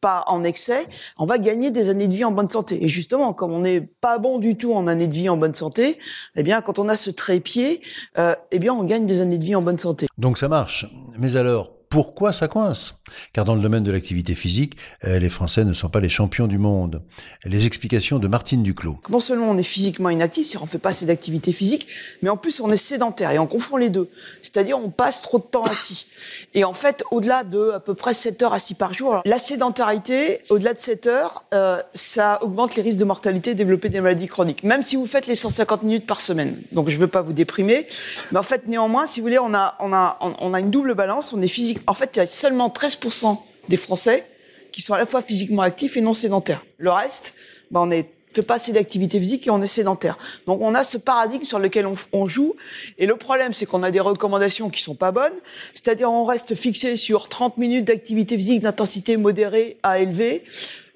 pas 0.00 0.24
en 0.26 0.44
excès, 0.44 0.86
on 1.18 1.26
va 1.26 1.38
gagner 1.38 1.70
des 1.70 1.88
années 1.88 2.08
de 2.08 2.12
vie 2.12 2.24
en 2.24 2.32
bonne 2.32 2.50
santé. 2.50 2.84
Et 2.84 2.88
justement, 2.88 3.32
comme 3.32 3.52
on 3.52 3.60
n'est 3.60 3.80
pas 3.80 4.18
bon 4.18 4.38
du 4.38 4.56
tout 4.56 4.74
en 4.74 4.86
années 4.86 5.06
de 5.06 5.14
vie 5.14 5.28
en 5.28 5.36
bonne 5.36 5.54
santé, 5.54 5.98
eh 6.36 6.42
bien, 6.42 6.60
quand 6.60 6.78
on 6.78 6.88
a 6.88 6.96
ce 6.96 7.10
trépied, 7.10 7.80
euh, 8.18 8.34
eh 8.50 8.58
bien, 8.58 8.72
on 8.72 8.84
gagne 8.84 9.06
des 9.06 9.20
années 9.20 9.38
de 9.38 9.44
vie 9.44 9.54
en 9.54 9.62
bonne 9.62 9.78
santé. 9.78 10.06
Donc 10.18 10.38
ça 10.38 10.48
marche. 10.48 10.86
Mais 11.18 11.36
alors, 11.36 11.72
pourquoi 11.90 12.32
ça 12.32 12.46
coince? 12.46 12.94
Car 13.32 13.44
dans 13.44 13.56
le 13.56 13.60
domaine 13.60 13.82
de 13.82 13.90
l'activité 13.90 14.36
physique, 14.36 14.76
euh, 15.04 15.18
les 15.18 15.28
Français 15.28 15.64
ne 15.64 15.72
sont 15.72 15.88
pas 15.88 15.98
les 15.98 16.08
champions 16.08 16.46
du 16.46 16.56
monde. 16.56 17.02
Les 17.44 17.66
explications 17.66 18.20
de 18.20 18.28
Martine 18.28 18.62
Duclos. 18.62 19.00
Non 19.10 19.18
seulement 19.18 19.50
on 19.50 19.58
est 19.58 19.64
physiquement 19.64 20.08
inactif, 20.08 20.46
c'est-à-dire 20.46 20.62
on 20.62 20.66
fait 20.66 20.78
pas 20.78 20.90
assez 20.90 21.04
d'activité 21.04 21.50
physique, 21.50 21.88
mais 22.22 22.28
en 22.28 22.36
plus 22.36 22.60
on 22.60 22.70
est 22.70 22.76
sédentaire 22.76 23.32
et 23.32 23.40
on 23.40 23.48
confond 23.48 23.76
les 23.76 23.90
deux. 23.90 24.08
C'est-à-dire 24.40 24.78
on 24.78 24.90
passe 24.90 25.20
trop 25.20 25.38
de 25.38 25.42
temps 25.42 25.64
assis. 25.64 26.06
Et 26.54 26.62
en 26.62 26.72
fait, 26.72 27.02
au-delà 27.10 27.42
de 27.42 27.70
à 27.70 27.80
peu 27.80 27.94
près 27.94 28.14
7 28.14 28.40
heures 28.42 28.52
assis 28.52 28.74
par 28.74 28.94
jour, 28.94 29.20
la 29.24 29.38
sédentarité, 29.38 30.38
au-delà 30.48 30.74
de 30.74 30.80
7 30.80 31.08
heures, 31.08 31.44
euh, 31.54 31.82
ça 31.92 32.38
augmente 32.42 32.76
les 32.76 32.82
risques 32.82 32.98
de 32.98 33.04
mortalité, 33.04 33.54
développer 33.56 33.88
des 33.88 34.00
maladies 34.00 34.28
chroniques. 34.28 34.62
Même 34.62 34.84
si 34.84 34.94
vous 34.94 35.06
faites 35.06 35.26
les 35.26 35.34
150 35.34 35.82
minutes 35.82 36.06
par 36.06 36.20
semaine. 36.20 36.56
Donc 36.70 36.88
je 36.88 36.96
veux 36.98 37.08
pas 37.08 37.22
vous 37.22 37.32
déprimer, 37.32 37.88
mais 38.30 38.38
en 38.38 38.44
fait 38.44 38.68
néanmoins, 38.68 39.06
si 39.06 39.18
vous 39.18 39.26
voulez, 39.26 39.40
on 39.40 39.54
a 39.54 39.74
on 39.80 39.92
a 39.92 40.18
on 40.20 40.54
a 40.54 40.60
une 40.60 40.70
double 40.70 40.94
balance. 40.94 41.32
On 41.32 41.42
est. 41.42 41.50
En 41.86 41.94
fait, 41.94 42.10
il 42.14 42.18
y 42.18 42.22
a 42.22 42.26
seulement 42.26 42.68
13% 42.68 43.38
des 43.68 43.76
Français 43.76 44.26
qui 44.72 44.82
sont 44.82 44.94
à 44.94 44.98
la 44.98 45.06
fois 45.06 45.22
physiquement 45.22 45.62
actifs 45.62 45.96
et 45.96 46.00
non 46.00 46.14
sédentaires. 46.14 46.64
Le 46.78 46.90
reste, 46.90 47.34
ben, 47.70 47.80
on 47.80 47.90
est 47.90 48.10
fait 48.32 48.42
pas 48.42 48.54
assez 48.54 48.72
d'activité 48.72 49.18
physique 49.18 49.46
et 49.46 49.50
on 49.50 49.60
est 49.62 49.66
sédentaire. 49.66 50.18
Donc 50.46 50.60
on 50.60 50.74
a 50.74 50.84
ce 50.84 50.98
paradigme 50.98 51.44
sur 51.44 51.58
lequel 51.58 51.86
on, 51.86 51.94
on 52.12 52.26
joue. 52.26 52.54
Et 52.98 53.06
le 53.06 53.16
problème, 53.16 53.52
c'est 53.52 53.66
qu'on 53.66 53.82
a 53.82 53.90
des 53.90 54.00
recommandations 54.00 54.70
qui 54.70 54.82
sont 54.82 54.94
pas 54.94 55.10
bonnes. 55.10 55.32
C'est-à-dire 55.74 56.10
on 56.10 56.24
reste 56.24 56.54
fixé 56.54 56.96
sur 56.96 57.28
30 57.28 57.58
minutes 57.58 57.86
d'activité 57.86 58.36
physique 58.36 58.60
d'intensité 58.60 59.16
modérée 59.16 59.76
à 59.82 59.98
élevée 59.98 60.44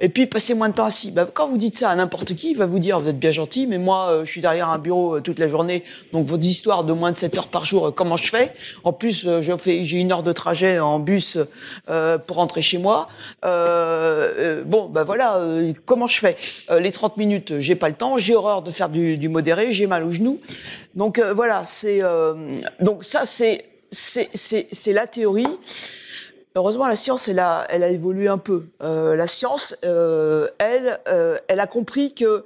et 0.01 0.09
puis 0.09 0.27
passer 0.27 0.55
moins 0.55 0.69
de 0.69 0.75
temps 0.75 0.85
assis. 0.85 1.11
Bah, 1.11 1.27
quand 1.33 1.49
vous 1.49 1.57
dites 1.57 1.79
ça 1.79 1.91
à 1.91 1.95
n'importe 1.95 2.35
qui, 2.35 2.51
il 2.51 2.57
va 2.57 2.67
vous 2.67 2.79
dire 2.79 3.01
vous 3.01 3.09
êtes 3.09 3.19
bien 3.19 3.31
gentil, 3.31 3.67
mais 3.67 3.79
moi 3.79 4.09
euh, 4.09 4.25
je 4.25 4.31
suis 4.31 4.41
derrière 4.41 4.69
un 4.69 4.79
bureau 4.79 5.17
euh, 5.17 5.21
toute 5.21 5.39
la 5.39 5.49
journée, 5.49 5.85
donc 6.13 6.27
votre 6.27 6.45
histoire 6.45 6.85
de 6.85 6.93
moins 6.93 7.13
de 7.13 7.19
7 7.19 7.39
heures 7.39 7.49
par 7.49 7.65
jour, 7.65 7.87
euh, 7.87 7.91
comment 7.91 8.17
je 8.17 8.29
fais? 8.29 8.55
En 8.83 8.93
plus, 8.93 9.27
je 9.41 9.57
fais 9.57 9.85
j'ai 9.85 9.99
une 9.99 10.13
heure 10.13 10.23
de 10.23 10.33
trajet 10.33 10.79
en 10.79 10.99
bus 10.99 11.39
pour 12.27 12.37
rentrer 12.37 12.63
chez 12.63 12.79
moi. 12.79 13.09
Bon, 14.65 14.89
ben 14.89 15.05
voilà, 15.05 15.41
comment 15.85 16.07
je 16.07 16.19
fais? 16.19 16.37
Les 16.79 16.93
30 16.93 17.17
minutes, 17.17 17.59
j'ai 17.61 17.75
pas 17.75 17.89
le 17.89 17.95
temps, 17.95 18.19
j'ai 18.19 18.35
horreur 18.35 18.63
de 18.63 18.71
faire 18.71 18.89
du, 18.89 19.29
modéré, 19.29 19.73
j'ai 19.73 19.87
mal 19.87 20.05
aux 20.05 20.13
genoux. 20.13 20.41
Donc 20.95 21.21
voilà, 21.21 21.65
c'est 21.65 22.03
donc 22.81 23.05
ça 23.05 23.25
c'est 23.25 23.67
c'est 23.91 24.93
la 24.93 25.07
théorie. 25.07 25.47
Heureusement, 26.57 26.87
la 26.87 26.95
science, 26.95 27.27
elle 27.27 27.41
a, 27.41 27.67
elle 27.69 27.83
a 27.83 27.89
évolué 27.89 28.29
un 28.29 28.39
peu. 28.39 28.67
Euh, 28.81 29.17
la 29.17 29.27
science, 29.27 29.75
euh, 29.85 30.47
elle, 30.59 31.01
euh, 31.09 31.37
elle 31.49 31.59
a 31.59 31.67
compris 31.67 32.15
que, 32.15 32.45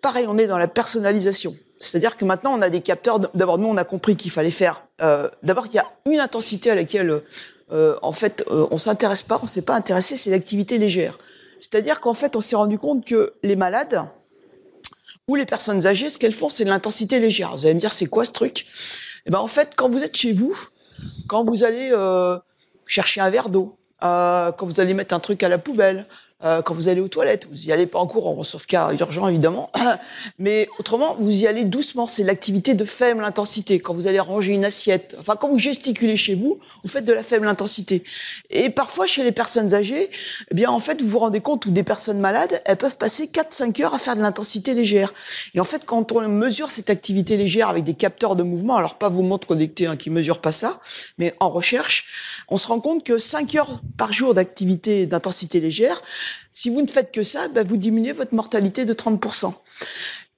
pareil, 0.00 0.26
on 0.28 0.36
est 0.38 0.48
dans 0.48 0.58
la 0.58 0.66
personnalisation. 0.66 1.54
C'est-à-dire 1.78 2.16
que 2.16 2.24
maintenant, 2.24 2.58
on 2.58 2.62
a 2.62 2.68
des 2.68 2.80
capteurs. 2.80 3.20
D'abord, 3.34 3.58
nous, 3.58 3.68
on 3.68 3.76
a 3.76 3.84
compris 3.84 4.16
qu'il 4.16 4.32
fallait 4.32 4.50
faire. 4.50 4.84
Euh, 5.02 5.28
D'abord, 5.44 5.66
qu'il 5.66 5.76
y 5.76 5.78
a 5.78 5.86
une 6.06 6.18
intensité 6.18 6.72
à 6.72 6.74
laquelle, 6.74 7.22
euh, 7.72 7.96
en 8.02 8.12
fait, 8.12 8.44
euh, 8.50 8.66
on 8.70 8.78
s'intéresse 8.78 9.22
pas, 9.22 9.38
on 9.42 9.46
s'est 9.46 9.62
pas 9.62 9.74
intéressé, 9.74 10.16
c'est 10.16 10.30
l'activité 10.30 10.78
légère. 10.78 11.18
C'est-à-dire 11.60 12.00
qu'en 12.00 12.14
fait, 12.14 12.36
on 12.36 12.40
s'est 12.40 12.56
rendu 12.56 12.78
compte 12.78 13.04
que 13.04 13.34
les 13.42 13.56
malades 13.56 14.02
ou 15.26 15.34
les 15.34 15.46
personnes 15.46 15.86
âgées, 15.86 16.08
ce 16.08 16.18
qu'elles 16.18 16.32
font, 16.32 16.48
c'est 16.48 16.64
de 16.64 16.70
l'intensité 16.70 17.20
légère. 17.20 17.54
Vous 17.56 17.66
allez 17.66 17.74
me 17.74 17.80
dire, 17.80 17.92
c'est 17.92 18.06
quoi 18.06 18.24
ce 18.24 18.32
truc? 18.32 18.64
Eh 19.26 19.30
ben, 19.30 19.38
en 19.38 19.46
fait, 19.46 19.74
quand 19.76 19.90
vous 19.90 20.02
êtes 20.02 20.16
chez 20.16 20.32
vous, 20.32 20.56
quand 21.26 21.44
vous 21.44 21.64
allez 21.64 21.92
chercher 22.86 23.20
un 23.20 23.30
verre 23.30 23.50
d'eau, 23.50 23.78
euh, 24.02 24.52
quand 24.52 24.66
vous 24.66 24.80
allez 24.80 24.94
mettre 24.94 25.14
un 25.14 25.20
truc 25.20 25.42
à 25.42 25.48
la 25.48 25.58
poubelle, 25.58 26.06
euh, 26.44 26.62
quand 26.62 26.72
vous 26.72 26.86
allez 26.86 27.00
aux 27.00 27.08
toilettes, 27.08 27.48
vous 27.50 27.66
y 27.66 27.72
allez 27.72 27.86
pas 27.86 27.98
en 27.98 28.06
courant, 28.06 28.44
sauf 28.44 28.64
cas 28.64 28.92
urgent 28.92 29.26
évidemment, 29.26 29.72
mais 30.38 30.68
autrement 30.78 31.16
vous 31.18 31.34
y 31.34 31.48
allez 31.48 31.64
doucement. 31.64 32.06
C'est 32.06 32.22
l'activité 32.22 32.74
de 32.74 32.84
faible 32.84 33.24
intensité. 33.24 33.80
Quand 33.80 33.92
vous 33.92 34.06
allez 34.06 34.20
ranger 34.20 34.52
une 34.52 34.64
assiette, 34.64 35.16
enfin 35.18 35.34
quand 35.34 35.48
vous 35.48 35.58
gesticulez 35.58 36.16
chez 36.16 36.36
vous, 36.36 36.60
vous 36.84 36.88
faites 36.88 37.04
de 37.04 37.12
la 37.12 37.24
faible 37.24 37.48
intensité. 37.48 38.04
Et 38.50 38.70
parfois 38.70 39.08
chez 39.08 39.24
les 39.24 39.32
personnes 39.32 39.74
âgées, 39.74 40.10
eh 40.50 40.54
bien 40.54 40.70
en 40.70 40.78
fait 40.78 41.02
vous 41.02 41.08
vous 41.08 41.18
rendez 41.18 41.40
compte 41.40 41.66
ou 41.66 41.72
des 41.72 41.82
personnes 41.82 42.20
malades, 42.20 42.62
elles 42.66 42.76
peuvent 42.76 42.96
passer 42.96 43.26
4-5 43.26 43.82
heures 43.82 43.94
à 43.94 43.98
faire 43.98 44.14
de 44.14 44.22
l'intensité 44.22 44.74
légère. 44.74 45.12
Et 45.54 45.60
en 45.60 45.64
fait 45.64 45.86
quand 45.86 46.12
on 46.12 46.28
mesure 46.28 46.70
cette 46.70 46.90
activité 46.90 47.36
légère 47.36 47.68
avec 47.68 47.82
des 47.82 47.94
capteurs 47.94 48.36
de 48.36 48.44
mouvement, 48.44 48.76
alors 48.76 48.94
pas 48.94 49.08
vos 49.08 49.22
montres 49.22 49.46
connectées 49.46 49.86
hein, 49.86 49.96
qui 49.96 50.10
mesurent 50.10 50.40
pas 50.40 50.52
ça, 50.52 50.80
mais 51.18 51.34
en 51.40 51.48
recherche, 51.48 52.06
on 52.48 52.58
se 52.58 52.68
rend 52.68 52.78
compte 52.78 53.02
que 53.02 53.18
5 53.18 53.56
heures 53.56 53.80
par 53.98 54.12
jour 54.12 54.32
d'activité 54.32 55.04
d'intensité 55.04 55.60
légère 55.60 56.02
si 56.58 56.70
vous 56.70 56.82
ne 56.82 56.88
faites 56.88 57.12
que 57.12 57.22
ça, 57.22 57.46
ben 57.46 57.64
vous 57.64 57.76
diminuez 57.76 58.10
votre 58.10 58.34
mortalité 58.34 58.84
de 58.84 58.92
30%. 58.92 59.52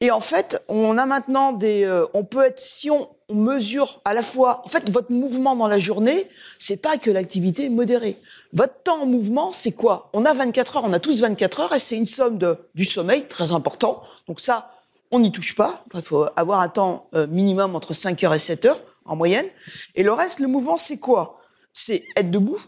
Et 0.03 0.11
en 0.11 0.21
fait, 0.21 0.63
on 0.69 0.99
a 0.99 1.07
maintenant 1.07 1.53
des, 1.53 1.85
euh, 1.85 2.05
on 2.13 2.25
peut 2.25 2.45
être, 2.45 2.59
si 2.59 2.91
on, 2.91 3.09
mesure 3.33 4.01
à 4.05 4.13
la 4.13 4.23
fois, 4.23 4.61
en 4.65 4.69
fait, 4.69 4.91
votre 4.91 5.13
mouvement 5.13 5.55
dans 5.55 5.69
la 5.69 5.79
journée, 5.79 6.27
c'est 6.59 6.77
pas 6.77 6.99
que 6.99 7.11
l'activité 7.11 7.69
modérée. 7.69 8.17
Votre 8.53 8.83
temps 8.83 9.03
en 9.03 9.07
mouvement, 9.07 9.53
c'est 9.53 9.71
quoi? 9.73 10.11
On 10.13 10.25
a 10.25 10.35
24 10.35 10.79
heures, 10.79 10.85
on 10.85 10.93
a 10.93 10.99
tous 10.99 11.21
24 11.21 11.61
heures, 11.61 11.73
et 11.73 11.79
c'est 11.79 11.97
une 11.97 12.07
somme 12.07 12.39
de 12.39 12.59
du 12.75 12.85
sommeil 12.85 13.27
très 13.29 13.53
important. 13.53 14.03
Donc 14.27 14.41
ça, 14.41 14.73
on 15.11 15.21
n'y 15.21 15.33
touche 15.33 15.55
pas. 15.55 15.85
Il 15.95 16.03
faut 16.03 16.27
avoir 16.37 16.61
un 16.61 16.69
temps 16.69 17.07
euh, 17.15 17.27
minimum 17.29 17.77
entre 17.77 17.95
5 17.95 18.23
heures 18.25 18.35
et 18.35 18.39
7 18.39 18.65
heures 18.67 18.83
en 19.05 19.17
moyenne. 19.17 19.47
Et 19.95 20.03
le 20.03 20.13
reste, 20.13 20.41
le 20.41 20.49
mouvement, 20.49 20.77
c'est 20.77 20.99
quoi? 20.99 21.39
C'est 21.73 22.05
être 22.17 22.31
debout, 22.31 22.61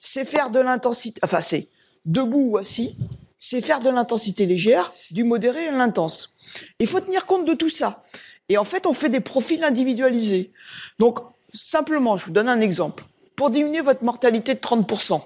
c'est 0.00 0.24
faire 0.24 0.50
de 0.50 0.60
l'intensité. 0.60 1.20
Enfin, 1.24 1.40
c'est 1.40 1.68
debout 2.04 2.50
ou 2.50 2.58
assis, 2.58 2.96
c'est 3.38 3.60
faire 3.60 3.80
de 3.80 3.90
l'intensité 3.90 4.46
légère, 4.46 4.92
du 5.10 5.24
modéré 5.24 5.68
à 5.68 5.72
l'intense. 5.72 6.36
Il 6.78 6.86
faut 6.86 7.00
tenir 7.00 7.26
compte 7.26 7.46
de 7.46 7.54
tout 7.54 7.68
ça. 7.68 8.02
Et 8.48 8.56
en 8.56 8.64
fait, 8.64 8.86
on 8.86 8.94
fait 8.94 9.10
des 9.10 9.20
profils 9.20 9.62
individualisés. 9.62 10.50
Donc, 10.98 11.18
simplement, 11.52 12.16
je 12.16 12.26
vous 12.26 12.32
donne 12.32 12.48
un 12.48 12.60
exemple. 12.60 13.04
Pour 13.36 13.50
diminuer 13.50 13.82
votre 13.82 14.04
mortalité 14.04 14.54
de 14.54 14.60
30%, 14.60 15.22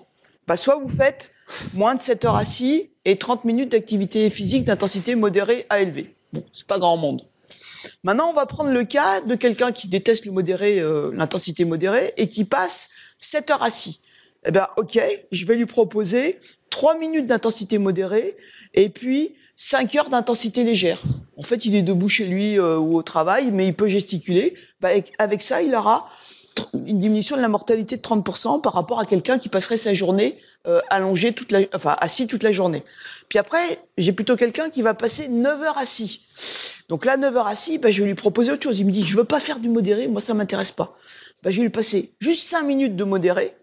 bah, 0.47 0.57
soit 0.57 0.77
vous 0.77 0.89
faites 0.89 1.33
moins 1.73 1.95
de 1.95 2.01
7 2.01 2.25
heures 2.25 2.37
assis 2.37 2.91
et 3.05 3.17
30 3.17 3.45
minutes 3.45 3.73
d'activité 3.73 4.29
physique 4.29 4.65
d'intensité 4.65 5.15
modérée 5.15 5.67
à 5.71 5.81
élevée. 5.81 6.15
Bon, 6.33 6.45
c'est 6.53 6.67
pas 6.67 6.79
grand 6.79 6.97
monde. 6.97 7.27
Maintenant, 8.05 8.29
on 8.31 8.33
va 8.33 8.47
prendre 8.47 8.71
le 8.71 8.85
cas 8.85 9.21
de 9.21 9.35
quelqu'un 9.35 9.73
qui 9.73 9.89
déteste 9.89 10.25
le 10.25 10.33
modéré, 10.33 10.81
euh, 10.81 11.11
l'intensité 11.15 11.65
modérée, 11.65 12.13
et 12.17 12.29
qui 12.29 12.45
passe 12.45 12.91
7 13.19 13.51
heures 13.51 13.63
assis. 13.63 14.01
Eh 14.45 14.51
ben, 14.51 14.67
ok, 14.77 15.01
je 15.31 15.47
vais 15.47 15.55
lui 15.55 15.67
proposer 15.67 16.41
3 16.71 16.99
minutes 16.99 17.27
d'intensité 17.27 17.79
modérée 17.79 18.37
et 18.75 18.89
puis 18.89 19.35
5 19.57 19.95
heures 19.95 20.09
d'intensité 20.09 20.65
légère. 20.65 21.01
En 21.37 21.43
fait, 21.43 21.65
il 21.65 21.75
est 21.77 21.83
debout 21.83 22.09
chez 22.09 22.25
lui 22.25 22.59
euh, 22.59 22.79
ou 22.79 22.97
au 22.97 23.03
travail, 23.03 23.51
mais 23.53 23.69
il 23.69 23.75
peut 23.75 23.87
gesticuler. 23.87 24.55
Bah, 24.81 24.89
avec, 25.19 25.43
ça, 25.43 25.63
il 25.63 25.75
aura 25.75 26.09
une 26.75 26.99
diminution 26.99 27.37
de 27.37 27.43
la 27.43 27.49
mortalité 27.49 27.97
de 27.97 28.03
30% 28.03 28.61
par 28.61 28.73
rapport 28.73 28.99
à 28.99 29.07
quelqu'un 29.07 29.39
qui 29.39 29.49
passerait 29.49 29.77
sa 29.77 29.95
journée 29.95 30.39
euh, 30.67 30.81
allongé 30.91 31.33
toute 31.33 31.53
la, 31.53 31.61
enfin 31.75 31.97
assis 32.01 32.27
toute 32.27 32.43
la 32.43 32.53
journée. 32.53 32.83
Puis 33.29 33.39
après, 33.39 33.81
j'ai 33.97 34.13
plutôt 34.13 34.37
quelqu'un 34.37 34.69
qui 34.69 34.83
va 34.83 34.95
passer 34.95 35.29
9 35.29 35.63
heures 35.63 35.79
assis. 35.79 36.23
Donc 36.89 37.05
là, 37.05 37.17
9 37.17 37.37
heures 37.37 37.47
assis, 37.47 37.79
bah, 37.79 37.91
je 37.91 38.03
vais 38.03 38.09
lui 38.09 38.15
proposer 38.17 38.51
autre 38.51 38.65
chose. 38.65 38.81
Il 38.81 38.87
me 38.87 38.91
dit, 38.91 39.05
je 39.05 39.17
veux 39.17 39.25
pas 39.25 39.41
faire 39.41 39.61
du 39.61 39.69
modéré, 39.69 40.09
moi 40.09 40.21
ça 40.21 40.35
m'intéresse 40.35 40.73
pas. 40.73 40.97
Bah, 41.43 41.51
je 41.51 41.59
vais 41.59 41.63
lui 41.63 41.71
passer 41.71 42.13
juste 42.21 42.49
5 42.49 42.65
minutes 42.65 42.97
de 42.97 43.05
modéré 43.05 43.55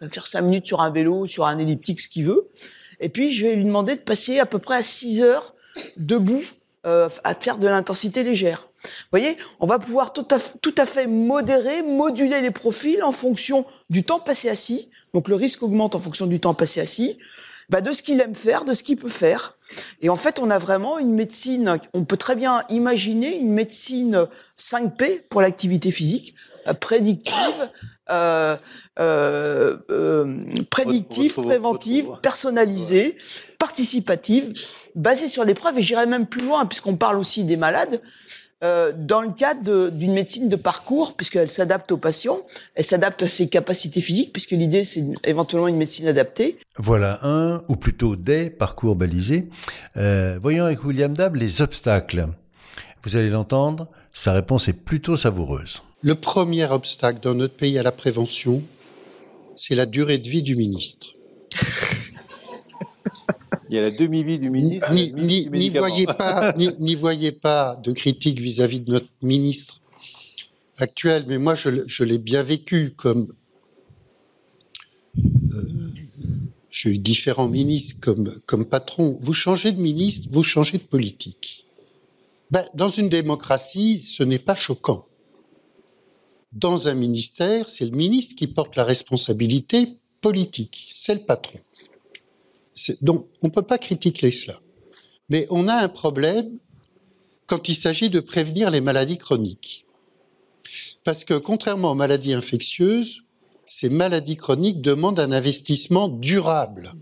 va 0.00 0.08
faire 0.08 0.26
cinq 0.26 0.42
minutes 0.42 0.66
sur 0.66 0.80
un 0.80 0.90
vélo, 0.90 1.26
sur 1.26 1.46
un 1.46 1.58
elliptique, 1.58 2.00
ce 2.00 2.08
qu'il 2.08 2.24
veut. 2.26 2.48
Et 3.00 3.08
puis, 3.08 3.32
je 3.32 3.46
vais 3.46 3.54
lui 3.56 3.64
demander 3.64 3.96
de 3.96 4.00
passer 4.00 4.38
à 4.38 4.46
peu 4.46 4.58
près 4.58 4.76
à 4.76 4.82
6 4.82 5.22
heures 5.22 5.54
debout 5.96 6.42
euh, 6.84 7.08
à 7.24 7.34
faire 7.34 7.58
de 7.58 7.68
l'intensité 7.68 8.24
légère. 8.24 8.68
Vous 8.84 9.18
voyez, 9.18 9.36
on 9.60 9.66
va 9.66 9.78
pouvoir 9.78 10.12
tout 10.12 10.26
à, 10.30 10.38
tout 10.60 10.74
à 10.76 10.86
fait 10.86 11.06
modérer, 11.06 11.82
moduler 11.82 12.40
les 12.40 12.50
profils 12.50 13.02
en 13.02 13.12
fonction 13.12 13.64
du 13.90 14.02
temps 14.02 14.18
passé 14.18 14.48
assis. 14.48 14.88
Donc 15.14 15.28
le 15.28 15.36
risque 15.36 15.62
augmente 15.62 15.94
en 15.94 16.00
fonction 16.00 16.26
du 16.26 16.40
temps 16.40 16.54
passé 16.54 16.80
assis. 16.80 17.18
Bah, 17.68 17.80
de 17.80 17.92
ce 17.92 18.02
qu'il 18.02 18.20
aime 18.20 18.34
faire, 18.34 18.64
de 18.64 18.74
ce 18.74 18.82
qu'il 18.82 18.96
peut 18.96 19.08
faire. 19.08 19.56
Et 20.00 20.08
en 20.08 20.16
fait, 20.16 20.38
on 20.38 20.50
a 20.50 20.58
vraiment 20.58 20.98
une 20.98 21.14
médecine, 21.14 21.78
on 21.94 22.04
peut 22.04 22.16
très 22.16 22.34
bien 22.34 22.64
imaginer 22.68 23.36
une 23.36 23.52
médecine 23.52 24.26
5P 24.58 25.22
pour 25.28 25.40
l'activité 25.40 25.90
physique, 25.90 26.34
euh, 26.66 26.74
prédictive, 26.74 27.70
euh, 28.10 28.56
euh, 28.98 29.76
euh, 29.90 30.44
prédictive, 30.70 31.34
préventive, 31.34 32.08
personnalisée, 32.22 33.16
participative, 33.58 34.52
basée 34.94 35.28
sur 35.28 35.44
les 35.44 35.54
preuves. 35.54 35.78
Et 35.78 35.82
j'irai 35.82 36.06
même 36.06 36.26
plus 36.26 36.44
loin, 36.44 36.66
puisqu'on 36.66 36.96
parle 36.96 37.18
aussi 37.18 37.44
des 37.44 37.56
malades. 37.56 38.00
Euh, 38.62 38.92
dans 38.96 39.22
le 39.22 39.32
cadre 39.32 39.90
d'une 39.90 40.12
médecine 40.12 40.48
de 40.48 40.54
parcours, 40.54 41.16
puisqu'elle 41.16 41.50
s'adapte 41.50 41.90
aux 41.90 41.96
patients, 41.96 42.38
elle 42.76 42.84
s'adapte 42.84 43.24
à 43.24 43.28
ses 43.28 43.48
capacités 43.48 44.00
physiques, 44.00 44.32
puisque 44.32 44.52
l'idée 44.52 44.84
c'est 44.84 45.04
éventuellement 45.24 45.66
une 45.66 45.78
médecine 45.78 46.06
adaptée. 46.06 46.58
Voilà 46.76 47.18
un, 47.22 47.60
ou 47.68 47.74
plutôt 47.74 48.14
des 48.14 48.50
parcours 48.50 48.94
balisés. 48.94 49.48
Euh, 49.96 50.38
voyons 50.40 50.64
avec 50.64 50.84
William 50.84 51.12
Dab 51.12 51.34
les 51.34 51.60
obstacles. 51.60 52.28
Vous 53.02 53.16
allez 53.16 53.30
l'entendre, 53.30 53.88
sa 54.12 54.32
réponse 54.32 54.68
est 54.68 54.74
plutôt 54.74 55.16
savoureuse. 55.16 55.82
Le 56.02 56.14
premier 56.14 56.64
obstacle 56.64 57.20
dans 57.20 57.34
notre 57.34 57.54
pays 57.54 57.78
à 57.78 57.82
la 57.82 57.92
prévention, 57.92 58.62
c'est 59.56 59.74
la 59.74 59.86
durée 59.86 60.18
de 60.18 60.28
vie 60.28 60.42
du 60.42 60.56
ministre. 60.56 61.08
Il 63.68 63.76
y 63.76 63.78
a 63.78 63.82
la 63.82 63.90
demi-vie 63.90 64.38
du 64.38 64.50
ministre. 64.50 64.92
N'y 64.92 65.70
voyez 65.70 66.04
pas, 66.04 66.52
n'y 66.56 66.94
voyez 66.94 67.32
pas 67.32 67.76
de 67.82 67.92
critique 67.92 68.38
vis-à-vis 68.38 68.80
de 68.80 68.92
notre 68.92 69.08
ministre 69.22 69.80
actuel, 70.78 71.24
mais 71.26 71.38
moi 71.38 71.54
je, 71.54 71.70
je 71.86 72.04
l'ai 72.04 72.18
bien 72.18 72.42
vécu 72.42 72.90
comme 72.90 73.28
j'ai 76.70 76.90
eu 76.90 76.98
différents 76.98 77.48
ministres 77.48 77.96
comme, 78.00 78.30
comme 78.46 78.64
patron. 78.64 79.16
Vous 79.20 79.32
changez 79.32 79.72
de 79.72 79.80
ministre, 79.80 80.28
vous 80.30 80.42
changez 80.42 80.78
de 80.78 80.82
politique. 80.82 81.61
Ben, 82.52 82.68
dans 82.74 82.90
une 82.90 83.08
démocratie, 83.08 84.02
ce 84.02 84.22
n'est 84.22 84.38
pas 84.38 84.54
choquant. 84.54 85.06
Dans 86.52 86.86
un 86.86 86.92
ministère, 86.92 87.70
c'est 87.70 87.86
le 87.86 87.96
ministre 87.96 88.34
qui 88.36 88.46
porte 88.46 88.76
la 88.76 88.84
responsabilité 88.84 89.98
politique. 90.20 90.92
C'est 90.94 91.14
le 91.14 91.24
patron. 91.24 91.58
Donc, 93.00 93.26
on 93.42 93.46
ne 93.46 93.52
peut 93.52 93.62
pas 93.62 93.78
critiquer 93.78 94.30
cela. 94.30 94.60
Mais 95.30 95.46
on 95.48 95.66
a 95.66 95.76
un 95.76 95.88
problème 95.88 96.58
quand 97.46 97.70
il 97.70 97.74
s'agit 97.74 98.10
de 98.10 98.20
prévenir 98.20 98.70
les 98.70 98.82
maladies 98.82 99.16
chroniques. 99.16 99.86
Parce 101.04 101.24
que 101.24 101.38
contrairement 101.38 101.92
aux 101.92 101.94
maladies 101.94 102.34
infectieuses, 102.34 103.22
ces 103.66 103.88
maladies 103.88 104.36
chroniques 104.36 104.82
demandent 104.82 105.20
un 105.20 105.32
investissement 105.32 106.06
durable. 106.06 106.92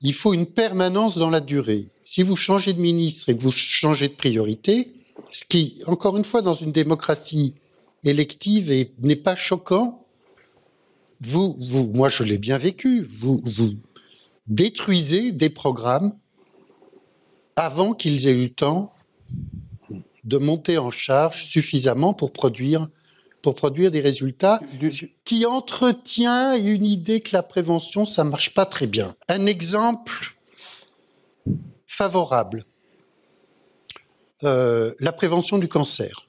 Il 0.00 0.14
faut 0.14 0.32
une 0.32 0.46
permanence 0.46 1.18
dans 1.18 1.28
la 1.28 1.40
durée. 1.40 1.91
Si 2.02 2.22
vous 2.22 2.36
changez 2.36 2.72
de 2.72 2.80
ministre 2.80 3.28
et 3.28 3.36
que 3.36 3.42
vous 3.42 3.50
changez 3.50 4.08
de 4.08 4.14
priorité, 4.14 4.92
ce 5.30 5.44
qui, 5.44 5.80
encore 5.86 6.16
une 6.16 6.24
fois, 6.24 6.42
dans 6.42 6.54
une 6.54 6.72
démocratie 6.72 7.54
élective 8.04 8.90
n'est 9.00 9.16
pas 9.16 9.36
choquant, 9.36 10.04
vous, 11.20 11.56
vous, 11.58 11.86
moi 11.94 12.08
je 12.08 12.24
l'ai 12.24 12.38
bien 12.38 12.58
vécu, 12.58 13.02
vous, 13.02 13.40
vous 13.44 13.74
détruisez 14.48 15.30
des 15.30 15.50
programmes 15.50 16.12
avant 17.54 17.92
qu'ils 17.92 18.26
aient 18.26 18.32
eu 18.32 18.44
le 18.44 18.48
temps 18.48 18.92
de 20.24 20.38
monter 20.38 20.78
en 20.78 20.90
charge 20.90 21.44
suffisamment 21.46 22.12
pour 22.14 22.32
produire, 22.32 22.88
pour 23.40 23.54
produire 23.54 23.90
des 23.90 24.00
résultats, 24.00 24.60
qui 25.24 25.46
entretient 25.46 26.54
une 26.54 26.84
idée 26.84 27.20
que 27.20 27.30
la 27.32 27.42
prévention, 27.42 28.04
ça 28.04 28.24
marche 28.24 28.54
pas 28.54 28.66
très 28.66 28.86
bien. 28.86 29.14
Un 29.28 29.46
exemple 29.46 30.36
favorable, 31.92 32.64
euh, 34.44 34.92
la 34.98 35.12
prévention 35.12 35.58
du 35.58 35.68
cancer. 35.68 36.26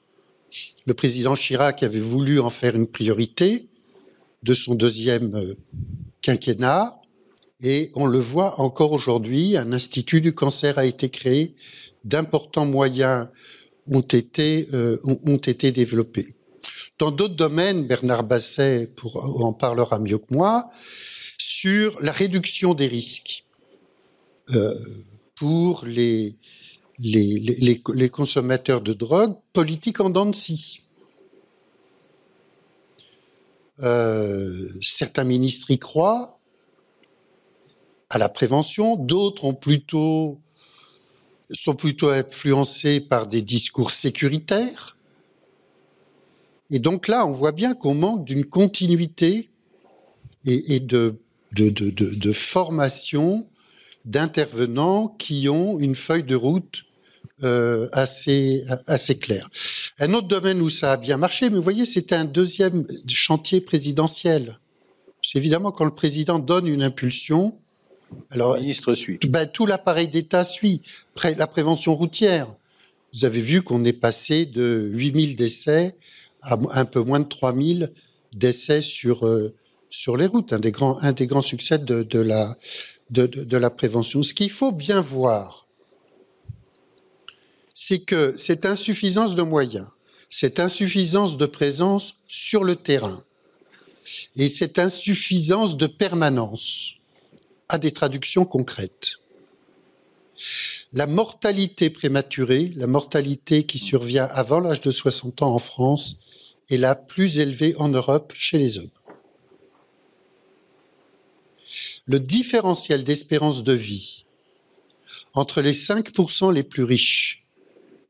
Le 0.86 0.92
président 0.92 1.34
Chirac 1.34 1.82
avait 1.82 2.06
voulu 2.12 2.38
en 2.38 2.50
faire 2.50 2.76
une 2.76 2.86
priorité 2.86 3.66
de 4.42 4.52
son 4.52 4.74
deuxième 4.74 5.34
euh, 5.34 5.54
quinquennat. 6.20 7.00
Et 7.62 7.90
on 7.94 8.04
le 8.04 8.18
voit 8.18 8.60
encore 8.60 8.92
aujourd'hui, 8.92 9.56
un 9.56 9.72
institut 9.72 10.20
du 10.20 10.34
cancer 10.34 10.76
a 10.76 10.84
été 10.84 11.08
créé, 11.08 11.54
d'importants 12.04 12.66
moyens 12.66 13.28
ont 13.86 14.02
été, 14.02 14.68
euh, 14.74 14.98
ont 15.04 15.38
été 15.38 15.72
développés. 15.72 16.26
Dans 16.98 17.10
d'autres 17.10 17.36
domaines, 17.36 17.86
Bernard 17.86 18.24
Basset 18.24 18.90
pour, 18.94 19.42
en 19.42 19.54
parlera 19.54 19.98
mieux 19.98 20.18
que 20.18 20.32
moi, 20.34 20.68
sur 21.38 21.98
la 22.02 22.12
réduction 22.12 22.74
des 22.74 22.86
risques 22.86 23.46
pour 25.34 25.84
les, 25.86 26.38
consommateurs 28.10 28.80
de 28.80 28.92
drogue, 28.92 29.36
politique 29.52 30.00
en 30.00 30.10
dents 30.10 30.26
de 30.26 30.34
scie. 30.34 30.80
Euh, 33.80 34.48
certains 34.82 35.24
ministres 35.24 35.70
y 35.70 35.78
croient 35.78 36.38
à 38.10 38.18
la 38.18 38.28
prévention, 38.28 38.96
d'autres 38.96 39.44
ont 39.44 39.54
plutôt 39.54 40.38
sont 41.52 41.74
plutôt 41.74 42.08
influencés 42.08 43.00
par 43.00 43.26
des 43.26 43.42
discours 43.42 43.90
sécuritaires. 43.90 44.96
Et 46.70 46.78
donc 46.78 47.08
là, 47.08 47.26
on 47.26 47.32
voit 47.32 47.52
bien 47.52 47.74
qu'on 47.74 47.94
manque 47.94 48.24
d'une 48.24 48.44
continuité 48.44 49.50
et, 50.46 50.80
de, 50.80 51.18
formation 52.32 53.46
d'intervenants 54.04 55.08
qui 55.18 55.48
ont 55.48 55.78
une 55.78 55.94
feuille 55.94 56.24
de 56.24 56.36
route 56.36 56.84
euh, 57.42 57.88
assez, 57.92 58.64
assez 58.86 59.18
claire. 59.18 59.48
Un 59.98 60.12
autre 60.14 60.28
domaine 60.28 60.60
où 60.60 60.70
ça 60.70 60.92
a 60.92 60.96
bien 60.96 61.16
marché, 61.16 61.50
mais 61.50 61.56
vous 61.56 61.62
voyez, 61.62 61.84
c'était 61.84 62.14
un 62.14 62.24
deuxième 62.24 62.86
chantier 63.08 63.60
présidentiel. 63.60 64.58
C'est 65.20 65.38
évidemment 65.38 65.72
quand 65.72 65.84
le 65.84 65.94
président 65.94 66.38
donne 66.38 66.66
une 66.66 66.82
impulsion, 66.82 67.58
alors, 68.30 68.54
le 68.54 68.60
ministre 68.60 68.94
suit. 68.94 69.18
Ben, 69.26 69.46
tout 69.46 69.66
l'appareil 69.66 70.08
d'État 70.08 70.44
suit. 70.44 70.82
la 71.24 71.46
prévention 71.46 71.94
routière. 71.96 72.46
Vous 73.12 73.24
avez 73.24 73.40
vu 73.40 73.62
qu'on 73.62 73.84
est 73.84 73.92
passé 73.92 74.44
de 74.44 74.88
8000 74.92 75.36
décès 75.36 75.96
à 76.42 76.58
un 76.72 76.84
peu 76.84 77.00
moins 77.00 77.20
de 77.20 77.28
3000 77.28 77.92
décès 78.34 78.80
sur, 78.80 79.26
euh, 79.26 79.54
sur 79.88 80.16
les 80.16 80.26
routes. 80.26 80.52
Un 80.52 80.58
des 80.58 80.72
grands, 80.72 80.98
un 81.00 81.12
des 81.12 81.26
grands 81.26 81.42
succès 81.42 81.78
de, 81.78 82.02
de 82.02 82.18
la, 82.20 82.56
de, 83.14 83.56
la 83.56 83.70
prévention. 83.70 84.22
Ce 84.22 84.34
qu'il 84.34 84.50
faut 84.50 84.72
bien 84.72 85.00
voir, 85.00 85.66
c'est 87.74 88.00
que 88.00 88.36
cette 88.36 88.66
insuffisance 88.66 89.34
de 89.34 89.42
moyens, 89.42 89.88
cette 90.30 90.60
insuffisance 90.60 91.36
de 91.36 91.46
présence 91.46 92.14
sur 92.28 92.64
le 92.64 92.76
terrain 92.76 93.22
et 94.36 94.48
cette 94.48 94.78
insuffisance 94.78 95.76
de 95.76 95.86
permanence 95.86 96.94
a 97.68 97.78
des 97.78 97.92
traductions 97.92 98.44
concrètes. 98.44 99.20
La 100.92 101.06
mortalité 101.06 101.90
prématurée, 101.90 102.72
la 102.76 102.86
mortalité 102.86 103.64
qui 103.64 103.78
survient 103.78 104.26
avant 104.26 104.60
l'âge 104.60 104.80
de 104.80 104.90
60 104.90 105.42
ans 105.42 105.54
en 105.54 105.58
France, 105.58 106.16
est 106.70 106.76
la 106.76 106.94
plus 106.94 107.38
élevée 107.38 107.74
en 107.78 107.88
Europe 107.88 108.32
chez 108.34 108.58
les 108.58 108.78
hommes. 108.78 109.03
Le 112.06 112.20
différentiel 112.20 113.04
d'espérance 113.04 113.62
de 113.62 113.72
vie 113.72 114.24
entre 115.32 115.62
les 115.62 115.72
5% 115.72 116.52
les 116.52 116.62
plus 116.62 116.84
riches 116.84 117.46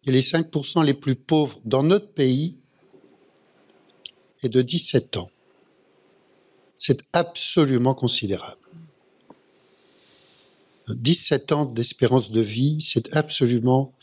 et 0.05 0.11
les 0.11 0.21
5% 0.21 0.85
les 0.85 0.95
plus 0.95 1.15
pauvres 1.15 1.61
dans 1.65 1.83
notre 1.83 2.09
pays 2.09 2.57
est 4.43 4.49
de 4.49 4.63
17 4.63 5.17
ans. 5.17 5.31
C'est 6.77 7.03
absolument 7.13 7.95
considérable. 7.95 8.61
17 10.89 11.53
ans 11.53 11.65
d'espérance 11.65 12.31
de 12.31 12.41
vie, 12.41 12.83
c'est 12.83 13.17
absolument 13.17 13.95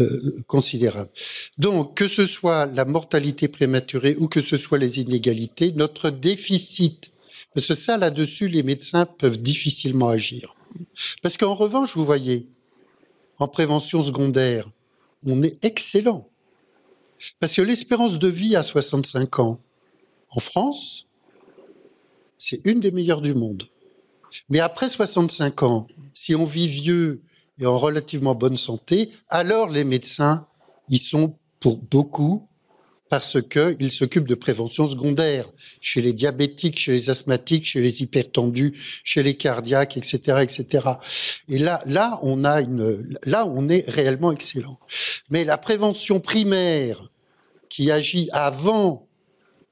euh, 0.00 0.42
considérable. 0.46 1.10
Donc, 1.58 1.96
que 1.96 2.08
ce 2.08 2.26
soit 2.26 2.66
la 2.66 2.84
mortalité 2.84 3.46
prématurée 3.46 4.16
ou 4.18 4.26
que 4.26 4.40
ce 4.40 4.56
soit 4.56 4.78
les 4.78 4.98
inégalités, 5.00 5.72
notre 5.72 6.10
déficit, 6.10 7.10
parce 7.54 7.68
que 7.68 7.74
ça, 7.74 7.96
là-dessus, 7.96 8.48
les 8.48 8.62
médecins 8.62 9.06
peuvent 9.06 9.38
difficilement 9.38 10.08
agir. 10.08 10.54
Parce 11.22 11.36
qu'en 11.36 11.54
revanche, 11.54 11.96
vous 11.96 12.04
voyez, 12.04 12.48
en 13.38 13.48
prévention 13.48 14.02
secondaire, 14.02 14.68
on 15.26 15.42
est 15.42 15.64
excellent. 15.64 16.28
Parce 17.40 17.56
que 17.56 17.62
l'espérance 17.62 18.18
de 18.18 18.28
vie 18.28 18.56
à 18.56 18.62
65 18.62 19.38
ans, 19.40 19.60
en 20.30 20.40
France, 20.40 21.06
c'est 22.36 22.64
une 22.64 22.80
des 22.80 22.90
meilleures 22.90 23.20
du 23.20 23.34
monde. 23.34 23.64
Mais 24.48 24.60
après 24.60 24.88
65 24.88 25.62
ans, 25.62 25.86
si 26.14 26.34
on 26.34 26.44
vit 26.44 26.68
vieux 26.68 27.22
et 27.58 27.66
en 27.66 27.78
relativement 27.78 28.34
bonne 28.34 28.56
santé, 28.56 29.10
alors 29.28 29.68
les 29.68 29.84
médecins 29.84 30.46
y 30.88 30.98
sont 30.98 31.36
pour 31.60 31.78
beaucoup 31.78 32.47
parce 33.08 33.38
qu'ils 33.42 33.90
s'occupent 33.90 34.28
de 34.28 34.34
prévention 34.34 34.88
secondaire 34.88 35.46
chez 35.80 36.02
les 36.02 36.12
diabétiques, 36.12 36.78
chez 36.78 36.92
les 36.92 37.10
asthmatiques, 37.10 37.66
chez 37.66 37.80
les 37.80 38.02
hypertendus, 38.02 38.72
chez 39.04 39.22
les 39.22 39.34
cardiaques, 39.34 39.96
etc., 39.96 40.38
etc. 40.42 40.88
Et 41.48 41.58
là, 41.58 41.80
là, 41.86 42.18
on 42.22 42.44
a 42.44 42.60
une, 42.60 43.02
là, 43.24 43.46
on 43.46 43.68
est 43.68 43.88
réellement 43.88 44.32
excellent. 44.32 44.78
Mais 45.30 45.44
la 45.44 45.58
prévention 45.58 46.20
primaire 46.20 47.10
qui 47.68 47.90
agit 47.90 48.28
avant 48.32 49.07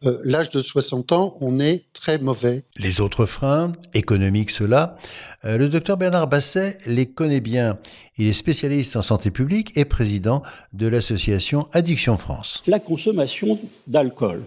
euh, 0.04 0.18
l'âge 0.24 0.50
de 0.50 0.60
60 0.60 1.12
ans, 1.12 1.34
on 1.40 1.58
est 1.58 1.86
très 1.94 2.18
mauvais. 2.18 2.64
Les 2.78 3.00
autres 3.00 3.24
freins, 3.24 3.72
économiques 3.94 4.50
ceux-là, 4.50 4.98
euh, 5.46 5.56
le 5.56 5.70
docteur 5.70 5.96
Bernard 5.96 6.28
Basset 6.28 6.76
les 6.86 7.06
connaît 7.06 7.40
bien. 7.40 7.78
Il 8.18 8.26
est 8.26 8.34
spécialiste 8.34 8.96
en 8.96 9.02
santé 9.02 9.30
publique 9.30 9.74
et 9.74 9.86
président 9.86 10.42
de 10.74 10.86
l'association 10.86 11.66
Addiction 11.72 12.18
France. 12.18 12.62
La 12.66 12.78
consommation 12.78 13.58
d'alcool, 13.86 14.44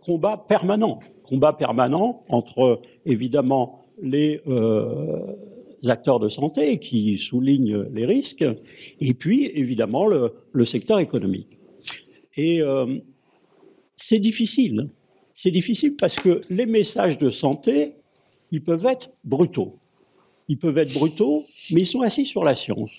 combat 0.00 0.36
permanent, 0.36 1.00
combat 1.24 1.54
permanent 1.54 2.22
entre 2.28 2.80
évidemment 3.04 3.86
les 4.00 4.42
euh, 4.46 5.34
acteurs 5.88 6.20
de 6.20 6.28
santé 6.28 6.78
qui 6.78 7.18
soulignent 7.18 7.88
les 7.92 8.06
risques 8.06 8.44
et 9.00 9.14
puis 9.14 9.46
évidemment 9.54 10.06
le, 10.06 10.34
le 10.52 10.64
secteur 10.64 11.00
économique. 11.00 11.58
Et 12.36 12.62
c'est 14.02 14.18
difficile. 14.18 14.90
C'est 15.34 15.52
difficile 15.52 15.96
parce 15.96 16.16
que 16.16 16.40
les 16.50 16.66
messages 16.66 17.18
de 17.18 17.30
santé, 17.30 17.94
ils 18.50 18.62
peuvent 18.62 18.86
être 18.86 19.10
brutaux. 19.22 19.78
Ils 20.48 20.58
peuvent 20.58 20.78
être 20.78 20.92
brutaux, 20.92 21.44
mais 21.70 21.82
ils 21.82 21.86
sont 21.86 22.02
assis 22.02 22.26
sur 22.26 22.42
la 22.42 22.54
science. 22.54 22.90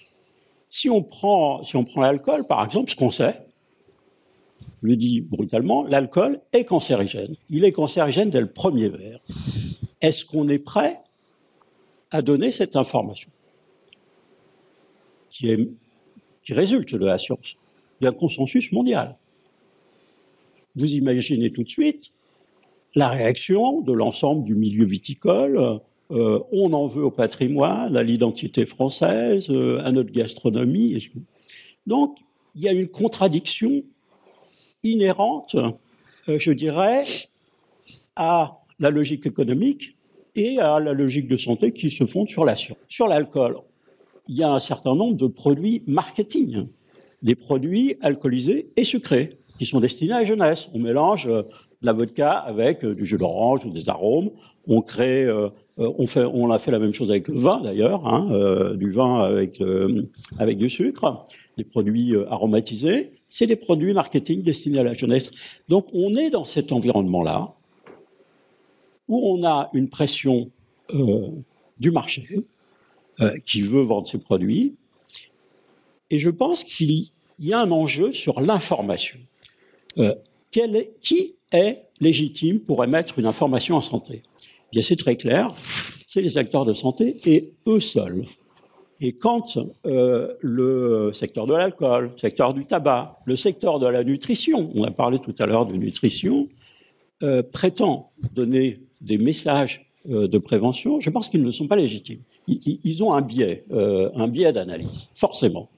Si 0.70 0.90
on 0.90 1.04
prend, 1.04 1.62
l'alcool, 1.98 2.48
par 2.48 2.64
exemple, 2.66 2.90
ce 2.90 2.96
qu'on 2.96 3.12
sait, 3.12 3.46
je 4.82 4.88
le 4.88 4.96
dis 4.96 5.20
brutalement, 5.20 5.84
l'alcool 5.84 6.40
est 6.54 6.64
cancérigène. 6.64 7.36
Il 7.50 7.66
est 7.66 7.74
cancérigène 7.74 8.30
dès 8.30 8.42
le 8.42 8.52
premier 8.52 8.88
verre. 8.88 9.20
Est-ce 10.02 10.26
qu'on 10.26 10.48
est 10.48 10.60
prêt 10.60 11.02
à 12.12 12.22
donner 12.22 12.52
cette 12.52 12.78
information 12.78 13.30
qui, 15.30 15.54
qui 16.42 16.54
résulte 16.54 16.96
de 16.96 17.06
la 17.06 17.18
science, 17.18 17.58
d'un 18.00 18.14
consensus 18.14 18.72
mondial? 18.72 19.18
Vous 20.76 20.94
imaginez 20.94 21.52
tout 21.52 21.64
de 21.64 21.70
suite 21.70 22.12
la 22.96 23.10
réaction 23.10 23.82
de 23.82 23.94
l'ensemble 23.94 24.44
du 24.44 24.56
milieu 24.56 24.86
viticole. 24.86 25.80
Euh, 26.12 26.40
on 26.52 26.74
en 26.74 26.88
veut 26.88 27.04
au 27.04 27.12
patrimoine, 27.12 27.96
à 27.96 28.04
l'identité 28.04 28.66
française, 28.66 29.48
euh, 29.50 29.82
à 29.84 29.92
notre 29.92 30.12
gastronomie. 30.12 30.98
Donc, 31.88 32.20
il 32.56 32.62
y 32.62 32.68
a 32.68 32.72
une 32.72 32.90
contradiction 32.90 33.84
inhérente, 34.84 35.56
euh, 35.56 36.40
je 36.40 36.52
dirais, 36.52 37.04
à 38.16 38.60
la 38.80 38.90
logique 38.90 39.26
économique 39.26 39.96
et 40.36 40.60
à 40.60 40.80
la 40.80 40.94
logique 40.94 41.28
de 41.28 41.38
santé 41.38 41.72
qui 41.72 41.90
se 41.90 42.06
fondent 42.06 42.30
sur 42.30 42.46
la 42.46 42.56
science. 42.56 42.78
Sur 42.88 43.08
l'alcool, 43.08 43.58
il 44.28 44.36
y 44.36 44.44
a 44.44 44.50
un 44.50 44.60
certain 44.60 44.96
nombre 44.96 45.16
de 45.16 45.28
produits 45.28 45.84
marketing, 45.88 46.68
des 47.22 47.36
produits 47.36 47.96
alcoolisés 48.02 48.70
et 48.76 48.84
sucrés 48.84 49.38
sont 49.66 49.80
destinés 49.80 50.14
à 50.14 50.20
la 50.20 50.26
jeunesse. 50.26 50.68
On 50.74 50.80
mélange 50.80 51.28
euh, 51.28 51.44
de 51.44 51.86
la 51.86 51.94
vodka 51.94 52.32
avec 52.32 52.84
euh, 52.84 52.96
du 52.96 53.06
jus 53.06 53.18
d'orange 53.18 53.66
ou 53.66 53.70
des 53.70 53.90
arômes. 53.90 54.32
On 54.68 54.82
crée, 54.82 55.28
on 55.78 56.08
fait, 56.08 56.24
on 56.24 56.50
a 56.52 56.58
fait 56.58 56.72
la 56.72 56.80
même 56.80 56.94
chose 56.94 57.10
avec 57.10 57.28
le 57.28 57.36
vin 57.36 57.60
d'ailleurs, 57.60 58.08
hein, 58.08 58.76
du 58.76 58.92
vin 58.92 59.20
avec 59.20 59.62
avec 60.40 60.58
du 60.58 60.70
sucre, 60.70 61.26
des 61.58 61.66
produits 61.66 62.16
aromatisés 62.30 63.12
c'est 63.34 63.48
des 63.48 63.56
produits 63.56 63.94
marketing 63.94 64.44
destinés 64.44 64.78
à 64.78 64.84
la 64.84 64.94
jeunesse. 64.94 65.32
Donc 65.68 65.88
on 65.92 66.14
est 66.14 66.30
dans 66.30 66.46
cet 66.46 66.72
environnement-là 66.72 67.56
où 69.08 69.20
on 69.34 69.44
a 69.44 69.70
une 69.74 69.90
pression 69.90 70.52
euh, 70.94 71.42
du 71.80 71.90
marché 71.90 72.28
euh, 73.22 73.36
qui 73.44 73.62
veut 73.62 73.82
vendre 73.82 74.06
ses 74.06 74.20
produits. 74.20 74.76
Et 76.12 76.20
je 76.20 76.30
pense 76.30 76.64
qu'il 76.64 77.08
y 77.40 77.54
a 77.54 77.60
un 77.60 77.72
enjeu 77.72 78.12
sur 78.12 78.40
l'information. 78.40 79.18
Euh, 79.98 80.16
qui 80.52 81.34
est 81.52 81.90
légitime 82.00 82.60
pour 82.60 82.84
émettre 82.84 83.18
une 83.18 83.26
information 83.26 83.76
en 83.76 83.82
santé? 83.82 84.22
Bien, 84.72 84.84
c'est 84.84 84.96
très 84.96 85.16
clair, 85.16 85.54
c'est 86.08 86.22
les 86.22 86.38
acteurs 86.38 86.64
de 86.64 86.74
santé 86.74 87.18
et 87.26 87.54
eux 87.66 87.80
seuls. 87.80 88.26
Et 89.00 89.14
quand 89.14 89.58
euh, 89.88 90.34
le 90.42 91.12
secteur 91.14 91.48
de 91.48 91.54
l'alcool, 91.54 92.12
le 92.14 92.18
secteur 92.20 92.54
du 92.54 92.66
tabac, 92.66 93.18
le 93.26 93.36
secteur 93.36 93.80
de 93.80 93.88
la 93.88 94.04
nutrition, 94.04 94.72
on 94.76 94.84
a 94.84 94.92
parlé 94.92 95.18
tout 95.18 95.34
à 95.40 95.48
l'heure 95.48 95.66
de 95.66 95.74
nutrition, 95.74 96.50
euh, 97.24 97.42
prétend 97.42 98.12
donner 98.34 98.80
des 99.02 99.18
messages 99.18 99.90
de 100.06 100.38
prévention, 100.38 101.00
je 101.00 101.10
pense 101.10 101.30
qu'ils 101.30 101.44
ne 101.44 101.52
sont 101.52 101.68
pas 101.68 101.78
légitimes. 101.78 102.20
Ils, 102.48 102.80
ils 102.84 103.04
ont 103.04 103.14
un 103.14 103.22
biais, 103.22 103.64
un 103.72 104.28
biais 104.28 104.52
d'analyse, 104.52 105.08
forcément. 105.14 105.70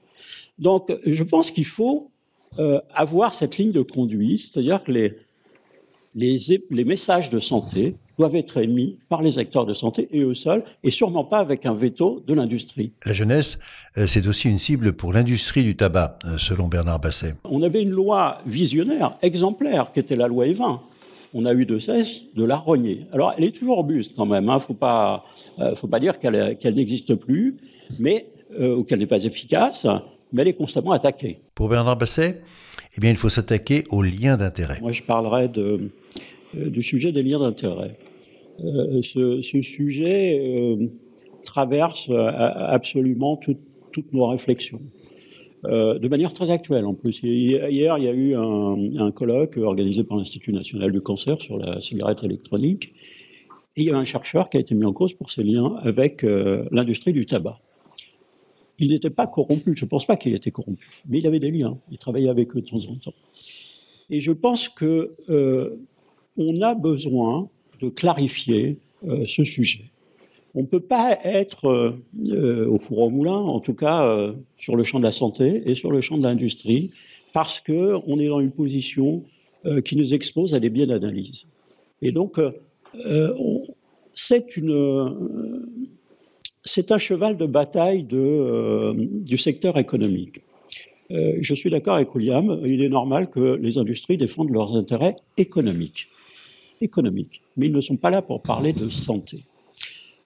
Donc, 0.58 0.92
je 1.06 1.22
pense 1.22 1.52
qu'il 1.52 1.64
faut 1.64 2.10
euh, 2.58 2.80
avoir 2.94 3.34
cette 3.34 3.58
ligne 3.58 3.72
de 3.72 3.82
conduite, 3.82 4.42
c'est-à-dire 4.42 4.82
que 4.82 4.92
les, 4.92 5.16
les, 6.14 6.36
les 6.70 6.84
messages 6.84 7.30
de 7.30 7.40
santé 7.40 7.96
doivent 8.18 8.36
être 8.36 8.56
émis 8.56 8.98
par 9.08 9.22
les 9.22 9.38
acteurs 9.38 9.66
de 9.66 9.74
santé 9.74 10.08
et 10.10 10.20
eux 10.20 10.34
seuls, 10.34 10.64
et 10.82 10.90
sûrement 10.90 11.24
pas 11.24 11.38
avec 11.38 11.66
un 11.66 11.74
veto 11.74 12.22
de 12.26 12.34
l'industrie. 12.34 12.92
La 13.04 13.12
jeunesse, 13.12 13.58
euh, 13.98 14.06
c'est 14.06 14.26
aussi 14.26 14.48
une 14.48 14.58
cible 14.58 14.94
pour 14.94 15.12
l'industrie 15.12 15.62
du 15.62 15.76
tabac, 15.76 16.18
euh, 16.24 16.38
selon 16.38 16.68
Bernard 16.68 17.00
Basset. 17.00 17.34
On 17.44 17.62
avait 17.62 17.82
une 17.82 17.90
loi 17.90 18.38
visionnaire, 18.46 19.18
exemplaire, 19.22 19.92
qui 19.92 20.00
était 20.00 20.16
la 20.16 20.28
loi 20.28 20.46
E20. 20.46 20.80
On 21.34 21.44
a 21.44 21.52
eu 21.52 21.66
de 21.66 21.78
cesse 21.78 22.22
de 22.34 22.44
la 22.44 22.56
rogner. 22.56 23.06
Alors, 23.12 23.34
elle 23.36 23.44
est 23.44 23.54
toujours 23.54 23.76
robuste 23.76 24.14
quand 24.16 24.24
même. 24.24 24.48
Hein. 24.48 24.58
Faut 24.58 24.74
pas, 24.74 25.24
euh, 25.58 25.74
faut 25.74 25.88
pas 25.88 26.00
dire 26.00 26.18
qu'elle 26.18 26.56
qu'elle 26.56 26.74
n'existe 26.74 27.14
plus, 27.16 27.58
mais 27.98 28.26
euh, 28.58 28.76
ou 28.76 28.84
qu'elle 28.84 29.00
n'est 29.00 29.06
pas 29.06 29.22
efficace, 29.22 29.86
mais 30.36 30.42
elle 30.42 30.48
est 30.48 30.54
constamment 30.54 30.92
attaquée. 30.92 31.40
Pour 31.54 31.68
Bernard 31.70 31.96
Basset, 31.96 32.42
eh 32.96 33.00
bien, 33.00 33.08
il 33.08 33.16
faut 33.16 33.30
s'attaquer 33.30 33.84
aux 33.90 34.02
liens 34.02 34.36
d'intérêt. 34.36 34.78
Moi, 34.82 34.92
je 34.92 35.02
parlerai 35.02 35.48
de, 35.48 35.90
euh, 36.54 36.68
du 36.68 36.82
sujet 36.82 37.10
des 37.10 37.22
liens 37.22 37.38
d'intérêt. 37.38 37.96
Euh, 38.60 39.00
ce, 39.00 39.40
ce, 39.40 39.62
sujet 39.62 40.38
euh, 40.38 40.88
traverse 41.42 42.10
absolument 42.10 43.36
tout, 43.36 43.56
toutes 43.92 44.12
nos 44.12 44.26
réflexions. 44.26 44.82
De 45.64 46.08
manière 46.08 46.32
très 46.32 46.50
actuelle 46.50 46.84
en 46.84 46.94
plus. 46.94 47.20
Hier, 47.24 47.98
il 47.98 48.04
y 48.04 48.08
a 48.08 48.12
eu 48.12 48.36
un, 48.36 48.76
un 48.98 49.10
colloque 49.10 49.56
organisé 49.56 50.04
par 50.04 50.16
l'Institut 50.16 50.52
national 50.52 50.92
du 50.92 51.00
cancer 51.00 51.40
sur 51.40 51.56
la 51.58 51.80
cigarette 51.80 52.22
électronique. 52.22 52.92
Et 53.74 53.82
il 53.82 53.84
y 53.86 53.90
a 53.90 53.96
un 53.96 54.04
chercheur 54.04 54.48
qui 54.48 54.58
a 54.58 54.60
été 54.60 54.76
mis 54.76 54.84
en 54.84 54.92
cause 54.92 55.14
pour 55.14 55.32
ses 55.32 55.42
liens 55.42 55.74
avec 55.82 56.24
l'industrie 56.70 57.12
du 57.12 57.26
tabac. 57.26 57.58
Il 58.78 58.90
n'était 58.90 59.10
pas 59.10 59.26
corrompu, 59.26 59.74
je 59.76 59.84
ne 59.84 59.88
pense 59.88 60.06
pas 60.06 60.16
qu'il 60.16 60.34
était 60.34 60.50
corrompu, 60.50 60.86
mais 61.08 61.18
il 61.18 61.26
avait 61.26 61.40
des 61.40 61.50
liens, 61.50 61.78
il 61.90 61.98
travaillait 61.98 62.28
avec 62.28 62.54
eux 62.56 62.60
de 62.60 62.66
temps 62.66 62.84
en 62.90 62.96
temps. 62.96 63.14
Et 64.10 64.20
je 64.20 64.32
pense 64.32 64.68
que 64.68 65.14
euh, 65.30 65.78
on 66.36 66.60
a 66.60 66.74
besoin 66.74 67.48
de 67.80 67.88
clarifier 67.88 68.78
euh, 69.04 69.24
ce 69.26 69.44
sujet. 69.44 69.84
On 70.56 70.62
ne 70.62 70.66
peut 70.66 70.80
pas 70.80 71.18
être 71.22 71.66
euh, 72.30 72.66
au 72.66 72.78
four 72.78 73.00
au 73.00 73.10
moulin, 73.10 73.36
en 73.36 73.60
tout 73.60 73.74
cas 73.74 74.06
euh, 74.06 74.32
sur 74.56 74.74
le 74.74 74.84
champ 74.84 74.98
de 74.98 75.04
la 75.04 75.12
santé 75.12 75.70
et 75.70 75.74
sur 75.74 75.92
le 75.92 76.00
champ 76.00 76.16
de 76.16 76.22
l'industrie, 76.22 76.90
parce 77.34 77.60
que 77.60 77.96
on 78.06 78.18
est 78.18 78.28
dans 78.28 78.40
une 78.40 78.52
position 78.52 79.22
euh, 79.66 79.82
qui 79.82 79.96
nous 79.96 80.14
expose 80.14 80.54
à 80.54 80.58
des 80.58 80.70
biais 80.70 80.86
d'analyse. 80.86 81.46
Et 82.00 82.10
donc, 82.10 82.40
c'est 84.12 84.56
une, 84.56 84.72
c'est 86.66 86.92
un 86.92 86.98
cheval 86.98 87.36
de 87.38 87.46
bataille 87.46 88.02
de, 88.02 88.94
du 89.24 89.38
secteur 89.38 89.78
économique. 89.78 90.40
je 91.10 91.54
suis 91.54 91.70
d'accord 91.70 91.94
avec 91.94 92.14
William, 92.14 92.60
il 92.64 92.82
est 92.82 92.88
normal 92.88 93.30
que 93.30 93.56
les 93.56 93.78
industries 93.78 94.18
défendent 94.18 94.50
leurs 94.50 94.76
intérêts 94.76 95.16
économiques 95.38 96.08
économiques, 96.80 97.42
mais 97.56 97.66
ils 97.66 97.72
ne 97.72 97.80
sont 97.80 97.96
pas 97.96 98.10
là 98.10 98.22
pour 98.22 98.42
parler 98.42 98.72
de 98.72 98.88
santé. 98.88 99.44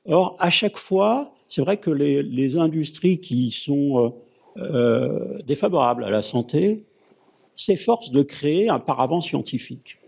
Or, 0.07 0.35
à 0.38 0.50
chaque 0.50 0.76
fois, 0.76 1.35
c'est 1.46 1.61
vrai 1.61 1.76
que 1.76 1.90
les, 1.90 2.22
les, 2.22 2.57
industries 2.57 3.18
qui 3.18 3.50
sont 3.50 4.14
euh, 4.57 4.62
euh, 4.62 5.42
défavorables 5.46 6.05
à 6.05 6.11
la 6.11 6.22
santé 6.22 6.85
s'efforcent 7.55 8.11
de 8.11 8.22
créer 8.22 8.68
un 8.68 8.79
paravent 8.79 9.20
scientifique. 9.20 9.98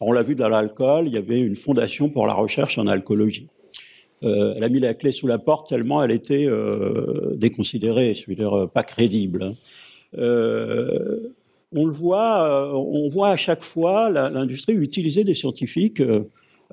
On 0.00 0.12
l'a 0.12 0.22
vu 0.22 0.34
dans 0.34 0.48
l'alcool, 0.48 1.08
il 1.08 1.14
y 1.14 1.16
avait 1.16 1.40
une 1.40 1.56
fondation 1.56 2.08
pour 2.08 2.26
la 2.26 2.34
recherche 2.34 2.78
en 2.78 2.86
alcoologie. 2.86 3.48
Euh, 4.22 4.54
elle 4.56 4.64
a 4.64 4.68
mis 4.68 4.80
la 4.80 4.94
clé 4.94 5.12
sous 5.12 5.26
la 5.26 5.38
porte 5.38 5.68
tellement 5.68 6.02
elle 6.02 6.10
était 6.10 6.46
euh, 6.46 7.34
déconsidérée, 7.36 8.14
je 8.14 8.26
veux 8.28 8.34
dire 8.34 8.54
euh, 8.54 8.66
pas 8.66 8.82
crédible. 8.82 9.54
Euh, 10.18 11.32
on 11.74 11.86
le 11.86 11.92
voit, 11.92 12.76
on 12.76 13.08
voit 13.08 13.28
à 13.28 13.36
chaque 13.36 13.62
fois 13.62 14.10
l'industrie 14.10 14.74
utiliser 14.74 15.22
des 15.22 15.34
scientifiques 15.34 16.02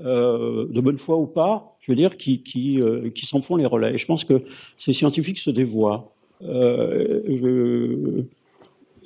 euh, 0.04 0.68
de 0.70 0.82
bonne 0.82 0.98
foi 0.98 1.18
ou 1.18 1.26
pas, 1.26 1.76
je 1.80 1.92
veux 1.92 1.96
dire, 1.96 2.18
qui, 2.18 2.44
qui, 2.44 2.82
euh, 2.82 3.10
qui 3.10 3.26
s'en 3.26 3.42
font 3.42 3.56
les 3.56 3.66
relais. 3.66 3.98
Je 3.98 4.06
pense 4.06 4.24
que 4.24 4.44
ces 4.78 4.94
scientifiques 4.94 5.40
se 5.40 5.50
dévoient. 5.50 6.14
Euh, 6.44 7.24
je, 7.28 8.24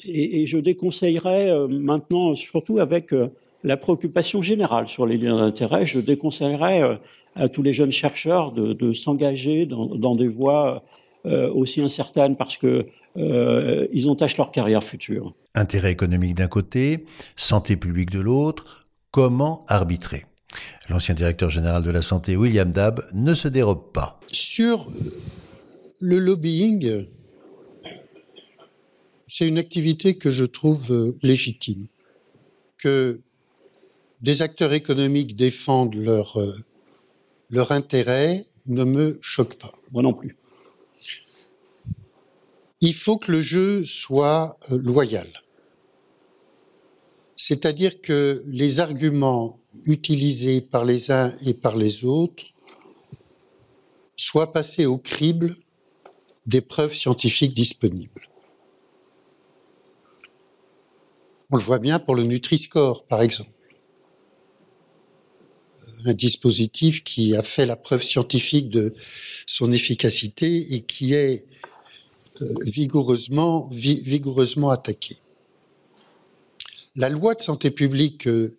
et, 0.06 0.42
et, 0.42 0.48
je 0.48 0.58
déconseillerais 0.58 1.50
euh, 1.50 1.68
maintenant, 1.68 2.36
surtout 2.36 2.80
avec 2.80 3.14
euh, 3.14 3.30
la 3.64 3.78
préoccupation 3.78 4.42
générale 4.42 4.88
sur 4.88 5.06
les 5.06 5.18
liens 5.18 5.38
d'intérêt, 5.38 5.86
je 5.86 6.00
déconseillerais 6.00 7.00
à 7.36 7.48
tous 7.48 7.62
les 7.62 7.74
jeunes 7.74 7.92
chercheurs 7.92 8.52
de, 8.52 8.74
de 8.74 8.94
s'engager 8.94 9.66
dans, 9.66 9.96
dans, 9.96 10.16
des 10.16 10.28
voies 10.28 10.84
aussi 11.26 11.82
incertaines 11.82 12.36
parce 12.36 12.58
que 12.58 12.88
ils 13.16 14.10
entachent 14.10 14.38
leur 14.38 14.52
carrière 14.52 14.84
future. 14.84 15.36
Intérêt 15.54 15.92
économique 15.92 16.36
d'un 16.36 16.48
côté, 16.48 17.06
santé 17.36 17.76
publique 17.76 18.10
de 18.10 18.20
l'autre, 18.20 18.88
comment 19.12 19.64
arbitrer? 19.68 20.26
L'ancien 20.90 21.16
directeur 21.16 21.50
général 21.50 21.84
de 21.84 21.90
la 21.90 22.02
santé, 22.02 22.36
William 22.36 22.72
Dab, 22.72 23.02
ne 23.14 23.34
se 23.34 23.48
dérobe 23.48 23.92
pas. 23.94 24.20
Sur 24.32 24.92
le 26.00 26.20
lobbying, 26.20 27.06
c'est 29.28 29.48
une 29.48 29.58
activité 29.58 30.18
que 30.18 30.30
je 30.30 30.44
trouve 30.44 30.92
euh, 30.92 31.16
légitime. 31.22 31.88
Que 32.78 33.22
des 34.22 34.42
acteurs 34.42 34.74
économiques 34.74 35.36
défendent 35.36 35.96
leur, 35.96 36.38
euh, 36.38 36.52
leur 37.50 37.72
intérêt 37.72 38.46
ne 38.68 38.84
me 38.84 39.18
choque 39.22 39.56
pas. 39.56 39.72
Moi 39.92 40.04
non 40.04 40.14
plus. 40.14 40.38
Il 42.82 42.94
faut 42.94 43.18
que 43.18 43.32
le 43.32 43.42
jeu 43.42 43.86
soit 43.86 44.58
euh, 44.72 44.78
loyal. 44.78 45.28
C'est-à-dire 47.36 48.02
que 48.02 48.44
les 48.48 48.80
arguments 48.80 49.60
utilisés 49.86 50.62
par 50.62 50.86
les 50.86 51.12
uns 51.12 51.34
et 51.46 51.54
par 51.54 51.76
les 51.76 52.06
autres 52.06 52.44
soient 54.16 54.54
passés 54.54 54.86
au 54.86 54.98
crible 54.98 55.56
des 56.46 56.62
preuves 56.62 56.94
scientifiques 56.94 57.54
disponibles. 57.54 58.28
On 61.50 61.58
le 61.58 61.64
voit 61.64 61.80
bien 61.80 62.00
pour 62.00 62.16
le 62.16 62.24
Nutri-Score, 62.24 63.06
par 63.06 63.22
exemple. 63.22 63.52
Un 66.06 66.14
dispositif 66.14 67.04
qui 67.04 67.36
a 67.36 67.44
fait 67.44 67.66
la 67.66 67.76
preuve 67.76 68.04
scientifique 68.04 68.70
de 68.70 68.94
son 69.46 69.72
efficacité 69.72 70.74
et 70.74 70.82
qui 70.82 71.14
est 71.14 71.46
euh, 72.42 72.46
vigoureusement, 72.68 73.70
attaqué. 74.70 75.18
La 76.96 77.10
loi 77.10 77.36
de 77.36 77.42
santé 77.42 77.72
publique 77.72 78.28
euh, 78.28 78.58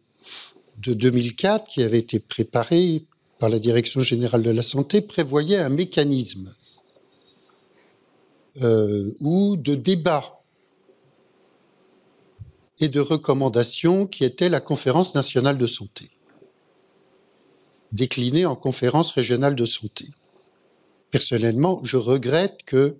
de 0.79 0.95
2004, 0.95 1.69
qui 1.69 1.83
avait 1.83 1.99
été 1.99 2.19
préparée 2.19 3.05
par 3.39 3.49
la 3.49 3.59
Direction 3.59 4.01
générale 4.01 4.43
de 4.43 4.51
la 4.51 4.63
santé, 4.63 5.01
prévoyait 5.01 5.59
un 5.59 5.69
mécanisme 5.69 6.55
euh, 8.61 9.11
ou 9.21 9.57
de 9.57 9.75
débat 9.75 10.45
et 12.81 12.89
de 12.89 13.01
recommandations 13.01 14.07
qui 14.07 14.25
était 14.25 14.51
la 14.51 14.61
conférence 14.61 15.15
nationale 15.15 15.57
de 15.57 15.67
santé, 15.67 16.11
déclinée 17.93 18.47
en 18.47 18.57
conférence 18.57 19.13
régionale 19.13 19.55
de 19.55 19.67
santé. 19.67 20.07
Personnellement, 21.11 21.81
je 21.85 21.99
regrette 21.99 22.61
que 22.65 22.97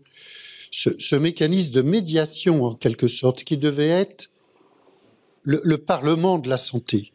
ce, 0.71 1.17
mécanisme 1.17 1.71
de 1.71 1.83
médiation, 1.83 2.65
en 2.65 2.75
quelque 2.75 3.09
sorte, 3.09 3.45
qui 3.45 3.57
devait 3.57 3.89
être 3.89 4.31
le, 5.43 5.77
Parlement 5.77 6.39
de 6.39 6.49
la 6.49 6.59
santé, 6.59 7.13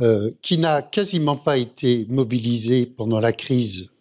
euh, 0.00 0.30
qui 0.42 0.58
n'a 0.58 0.82
quasiment 0.82 1.36
pas 1.36 1.56
été 1.56 2.06
mobilisé 2.08 2.86
pendant 2.86 3.20
la 3.20 3.32
crise 3.32 3.92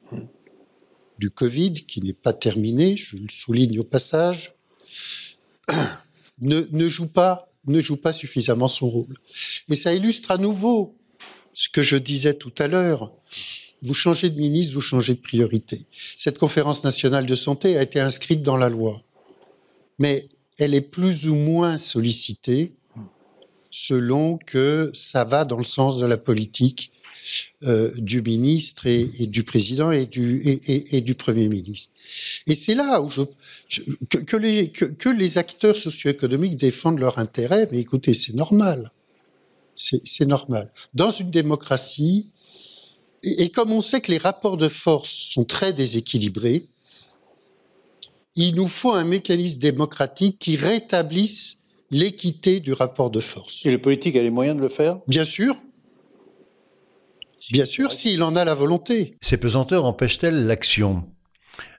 du 1.20 1.30
Covid, 1.30 1.74
qui 1.86 2.02
n'est 2.02 2.14
pas 2.14 2.34
terminée, 2.34 2.98
je 2.98 3.18
le 3.18 3.30
souligne 3.30 3.80
au 3.80 3.84
passage, 3.84 4.56
ne, 6.42 6.90
joue 6.90 7.08
pas, 7.08 7.48
ne 7.66 7.80
joue 7.80 7.98
pas 7.98 8.14
suffisamment 8.14 8.68
son 8.68 8.90
rôle. 8.90 9.16
Et 9.70 9.76
ça 9.76 9.94
illustre 9.94 10.32
à 10.32 10.38
nouveau 10.38 10.98
ce 11.54 11.70
que 11.70 11.82
je 11.82 11.98
disais 11.98 12.34
tout 12.34 12.54
à 12.60 12.68
l'heure. 12.68 13.12
Vous 13.82 13.94
changez 13.94 14.30
de 14.30 14.40
ministre, 14.40 14.74
vous 14.74 14.82
changez 14.82 15.14
de 15.14 15.20
priorité. 15.20 15.80
Cette 16.18 16.38
conférence 16.38 16.84
nationale 16.84 17.26
de 17.26 17.36
santé 17.36 17.78
a 17.78 17.84
été 17.84 18.00
inscrite 18.00 18.42
dans 18.42 18.58
la 18.58 18.70
loi, 18.70 19.02
mais 20.00 20.28
elle 20.58 20.74
est 20.74 20.82
plus 20.82 21.28
ou 21.28 21.36
moins 21.36 21.78
sollicitée 21.78 22.74
selon 23.72 24.38
que 24.38 24.92
ça 24.94 25.24
va 25.24 25.46
dans 25.46 25.58
le 25.58 25.64
sens 25.64 25.98
de 25.98 26.06
la 26.06 26.18
politique 26.18 26.92
euh, 27.64 27.92
du 27.98 28.22
ministre 28.22 28.86
et, 28.86 29.06
du 29.28 29.44
président 29.44 29.92
et 29.92 30.06
du, 30.06 31.16
Premier 31.18 31.48
ministre. 31.48 31.92
Et 32.48 32.56
c'est 32.56 32.76
là 32.76 33.02
où 33.02 33.10
je, 33.10 33.22
que, 34.10 34.38
les, 34.38 34.70
que, 34.70 35.10
les 35.10 35.38
acteurs 35.38 35.76
socio-économiques 35.76 36.58
défendent 36.58 37.00
leurs 37.00 37.20
intérêts, 37.20 37.68
mais 37.72 37.80
écoutez, 37.80 38.14
c'est 38.14 38.34
normal. 38.34 38.92
C'est 39.76 40.26
normal. 40.26 40.72
Dans 40.94 41.12
une 41.12 41.32
démocratie, 41.32 42.30
et, 43.24 43.50
comme 43.50 43.72
on 43.72 43.82
sait 43.82 44.02
que 44.02 44.12
les 44.12 44.18
rapports 44.18 44.58
de 44.58 44.68
force 44.68 45.10
sont 45.10 45.46
très 45.46 45.74
déséquilibrés, 45.74 46.68
il 48.36 48.56
nous 48.56 48.68
faut 48.68 48.94
un 48.94 49.06
mécanisme 49.06 49.60
démocratique 49.60 50.40
qui 50.40 50.56
rétablisse 50.56 51.60
l'équité 51.92 52.60
du 52.60 52.74
rapport 52.74 53.12
de 53.12 53.20
force. 53.20 53.66
Et 53.66 53.72
le 53.72 53.80
politique 53.80 54.16
a 54.16 54.24
les 54.24 54.32
moyens 54.32 54.58
de 54.58 54.62
le 54.62 54.70
faire? 54.70 55.00
Bien 55.08 55.24
sûr, 55.24 55.56
Bien 57.52 57.66
sûr, 57.66 57.92
s'il 57.92 58.24
en 58.24 58.36
a 58.36 58.46
la 58.46 58.54
volonté. 58.54 59.18
Ces 59.22 59.38
pesanteurs 59.38 59.86
empêchent-elles 59.86 60.46
l'action? 60.46 61.04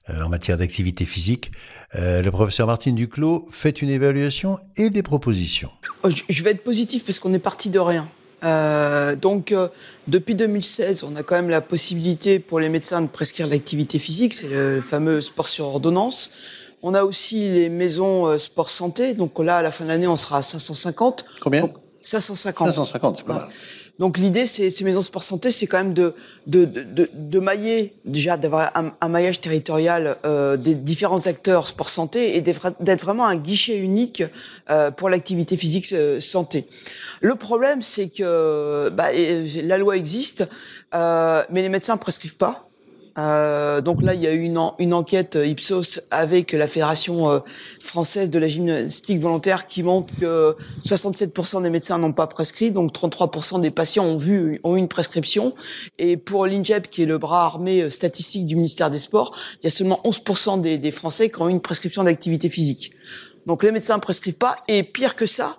En 0.09 0.29
matière 0.29 0.59
d'activité 0.59 1.05
physique 1.05 1.53
euh, 1.95 2.23
Le 2.23 2.31
professeur 2.31 2.67
Martine 2.67 2.95
Duclos 2.95 3.47
fait 3.51 3.83
une 3.83 3.91
évaluation 3.91 4.59
et 4.77 4.91
des 4.91 5.03
propositions. 5.03 5.71
Oh, 6.03 6.09
je 6.29 6.43
vais 6.43 6.51
être 6.51 6.65
positif 6.65 7.05
parce 7.05 7.19
qu'on 7.19 7.33
est 7.35 7.39
parti 7.39 7.71
de 7.71 7.79
rien. 7.79 8.09
Euh, 8.43 9.17
donc, 9.17 9.55
depuis 10.07 10.35
2016, 10.35 11.05
on 11.05 11.17
a 11.17 11.23
quand 11.23 11.37
même 11.37 11.49
la 11.49 11.63
possibilité 11.63 12.39
pour 12.39 12.61
les 12.61 12.69
médecins 12.69 13.01
de 13.01 13.07
prescrire 13.07 13.47
l'activité 13.47 13.99
physique, 13.99 14.35
c'est 14.35 14.49
le 14.49 14.83
fameux 14.83 15.21
sport 15.23 15.49
sur 15.49 15.67
ordonnance. 15.67 16.31
On 16.83 16.93
a 16.93 17.05
aussi 17.05 17.49
les 17.49 17.71
maisons 17.71 18.37
sport 18.37 18.69
santé, 18.69 19.15
donc 19.15 19.39
là, 19.39 19.59
à 19.59 19.63
la 19.63 19.71
fin 19.71 19.85
de 19.85 19.89
l'année, 19.89 20.07
on 20.07 20.17
sera 20.17 20.39
à 20.39 20.43
550. 20.43 21.25
Combien? 21.41 21.71
550. 22.03 22.75
550, 22.75 23.17
c'est 23.17 23.25
pas 23.25 23.33
mal. 23.33 23.49
Donc 23.99 24.19
l'idée, 24.19 24.47
c'est 24.47 24.71
ces 24.71 24.83
maisons 24.83 25.03
sport 25.03 25.23
santé, 25.23 25.53
c'est 25.53 25.67
quand 25.67 25.79
même 25.79 25.95
de 25.95 26.15
de, 26.47 26.65
de, 26.65 27.09
de 27.13 27.39
mailler 27.39 27.95
déjà 28.05 28.37
d'avoir 28.37 28.73
un, 28.75 29.09
maillage 29.09 29.41
territorial 29.41 30.17
euh, 30.25 30.57
des 30.57 30.75
différents 30.75 31.27
acteurs 31.29 31.69
sport 31.69 31.89
santé 31.89 32.37
et 32.37 32.41
d'être 32.41 33.05
vraiment 33.05 33.27
un 33.27 33.37
guichet 33.37 33.79
unique 33.79 34.25
euh, 34.71 34.91
pour 34.91 35.09
l'activité 35.09 35.57
physique 35.57 35.93
euh, 35.93 36.19
santé. 36.19 36.67
Le 37.21 37.37
problème, 37.37 37.83
c'est 37.83 38.09
que 38.09 38.91
bah, 38.91 39.11
la 39.63 39.79
loi 39.79 39.97
existe, 39.97 40.45
mais 40.93 41.63
les 41.63 41.69
médecins 41.69 41.97
prescrivent 41.97 42.37
pas. 42.37 42.69
Euh, 43.17 43.81
donc 43.81 44.03
là, 44.03 44.15
il 44.15 44.21
y 44.21 44.27
a 44.27 44.33
eu 44.33 44.43
une, 44.43 44.61
une 44.79 44.95
enquête 44.95 45.37
euh, 45.37 45.47
Ipsos 45.47 46.01
avec 46.11 46.53
la 46.53 46.67
Fédération 46.67 47.31
euh, 47.31 47.41
française 47.81 48.31
de 48.31 48.39
la 48.39 48.49
gymnastique 48.49 49.21
volontaire 49.21 49.67
qui 49.67 49.83
montre 49.83 50.13
que 50.19 50.57
67% 50.85 51.63
des 51.63 51.71
médecins 51.71 51.99
n'ont 51.99 52.13
pas 52.13 52.27
prescrit, 52.27 52.71
donc 52.71 52.93
33% 52.93 53.61
des 53.61 53.71
patients 53.71 54.05
ont 54.05 54.19
vu 54.19 54.61
ont 54.65 54.77
eu 54.77 54.79
une 54.79 54.89
prescription. 54.89 55.55
Et 55.99 56.17
pour 56.17 56.47
l'INJEP, 56.47 56.91
qui 56.91 57.03
est 57.03 57.07
le 57.07 57.19
bras 57.19 57.45
armé 57.45 57.89
statistique 57.89 58.47
du 58.47 58.57
ministère 58.57 58.91
des 58.91 58.99
Sports, 58.99 59.37
il 59.61 59.65
y 59.65 59.67
a 59.69 59.71
seulement 59.71 60.01
11% 60.05 60.61
des, 60.61 60.79
des 60.79 60.91
Français 60.91 61.31
qui 61.31 61.41
ont 61.41 61.49
eu 61.49 61.53
une 61.53 61.61
prescription 61.61 62.05
d'activité 62.05 62.49
physique. 62.49 62.93
Donc 63.47 63.63
les 63.63 63.71
médecins 63.71 63.97
ne 63.97 64.01
prescrivent 64.01 64.39
pas. 64.39 64.57
Et 64.69 64.83
pire 64.83 65.17
que 65.17 65.27
ça, 65.27 65.59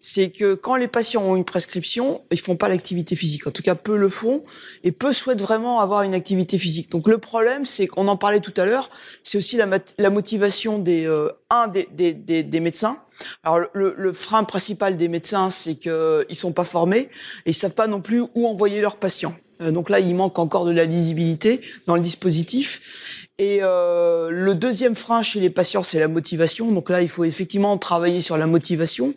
c'est 0.00 0.30
que 0.30 0.54
quand 0.54 0.76
les 0.76 0.88
patients 0.88 1.22
ont 1.22 1.36
une 1.36 1.44
prescription, 1.44 2.22
ils 2.30 2.40
font 2.40 2.56
pas 2.56 2.68
l'activité 2.68 3.14
physique. 3.14 3.46
En 3.46 3.50
tout 3.50 3.62
cas, 3.62 3.74
peu 3.74 3.96
le 3.96 4.08
font 4.08 4.42
et 4.82 4.92
peu 4.92 5.12
souhaitent 5.12 5.42
vraiment 5.42 5.80
avoir 5.80 6.02
une 6.02 6.14
activité 6.14 6.58
physique. 6.58 6.90
Donc 6.90 7.08
le 7.08 7.18
problème, 7.18 7.66
c'est 7.66 7.86
qu'on 7.86 8.08
en 8.08 8.16
parlait 8.16 8.40
tout 8.40 8.54
à 8.56 8.64
l'heure, 8.64 8.88
c'est 9.22 9.38
aussi 9.38 9.56
la, 9.56 9.68
la, 9.98 10.10
motivation 10.10 10.78
des 10.78 11.06
euh, 11.06 11.28
un 11.50 11.68
des, 11.68 11.88
des, 11.92 12.14
des, 12.14 12.60
médecins. 12.60 12.98
Alors 13.44 13.60
le, 13.74 13.94
le, 13.96 14.12
frein 14.12 14.44
principal 14.44 14.96
des 14.96 15.08
médecins, 15.08 15.50
c'est 15.50 15.74
qu'ils 15.74 16.24
sont 16.32 16.52
pas 16.52 16.64
formés 16.64 17.08
et 17.44 17.50
ils 17.50 17.54
savent 17.54 17.74
pas 17.74 17.86
non 17.86 18.00
plus 18.00 18.22
où 18.34 18.46
envoyer 18.46 18.80
leurs 18.80 18.96
patients. 18.96 19.34
Euh, 19.60 19.70
donc 19.70 19.90
là, 19.90 20.00
il 20.00 20.14
manque 20.14 20.38
encore 20.38 20.64
de 20.64 20.72
la 20.72 20.84
lisibilité 20.84 21.60
dans 21.86 21.94
le 21.94 22.00
dispositif. 22.00 23.26
Et 23.38 23.60
euh, 23.62 24.30
le 24.30 24.54
deuxième 24.54 24.94
frein 24.94 25.22
chez 25.22 25.40
les 25.40 25.50
patients, 25.50 25.82
c'est 25.82 25.98
la 25.98 26.08
motivation. 26.08 26.70
Donc 26.72 26.90
là, 26.90 27.02
il 27.02 27.08
faut 27.08 27.24
effectivement 27.24 27.76
travailler 27.78 28.20
sur 28.20 28.36
la 28.36 28.46
motivation. 28.46 29.14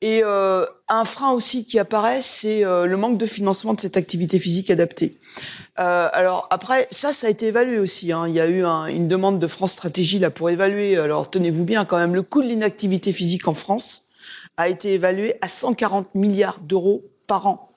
Et 0.00 0.20
euh, 0.22 0.64
un 0.88 1.04
frein 1.04 1.32
aussi 1.32 1.64
qui 1.64 1.78
apparaît, 1.78 2.20
c'est 2.22 2.64
euh, 2.64 2.86
le 2.86 2.96
manque 2.96 3.18
de 3.18 3.26
financement 3.26 3.74
de 3.74 3.80
cette 3.80 3.96
activité 3.96 4.38
physique 4.38 4.70
adaptée. 4.70 5.16
Euh, 5.80 6.08
alors 6.12 6.46
après, 6.50 6.86
ça, 6.92 7.12
ça 7.12 7.26
a 7.26 7.30
été 7.30 7.46
évalué 7.46 7.80
aussi. 7.80 8.12
Hein. 8.12 8.28
Il 8.28 8.34
y 8.34 8.40
a 8.40 8.46
eu 8.46 8.64
un, 8.64 8.86
une 8.86 9.08
demande 9.08 9.40
de 9.40 9.46
France 9.48 9.72
Stratégie 9.72 10.20
là 10.20 10.30
pour 10.30 10.50
évaluer. 10.50 10.96
Alors 10.96 11.30
tenez-vous 11.30 11.64
bien 11.64 11.84
quand 11.84 11.96
même, 11.96 12.14
le 12.14 12.22
coût 12.22 12.42
de 12.42 12.48
l'inactivité 12.48 13.10
physique 13.10 13.48
en 13.48 13.54
France 13.54 14.04
a 14.56 14.68
été 14.68 14.94
évalué 14.94 15.34
à 15.40 15.48
140 15.48 16.14
milliards 16.14 16.60
d'euros 16.60 17.04
par 17.26 17.46
an. 17.48 17.67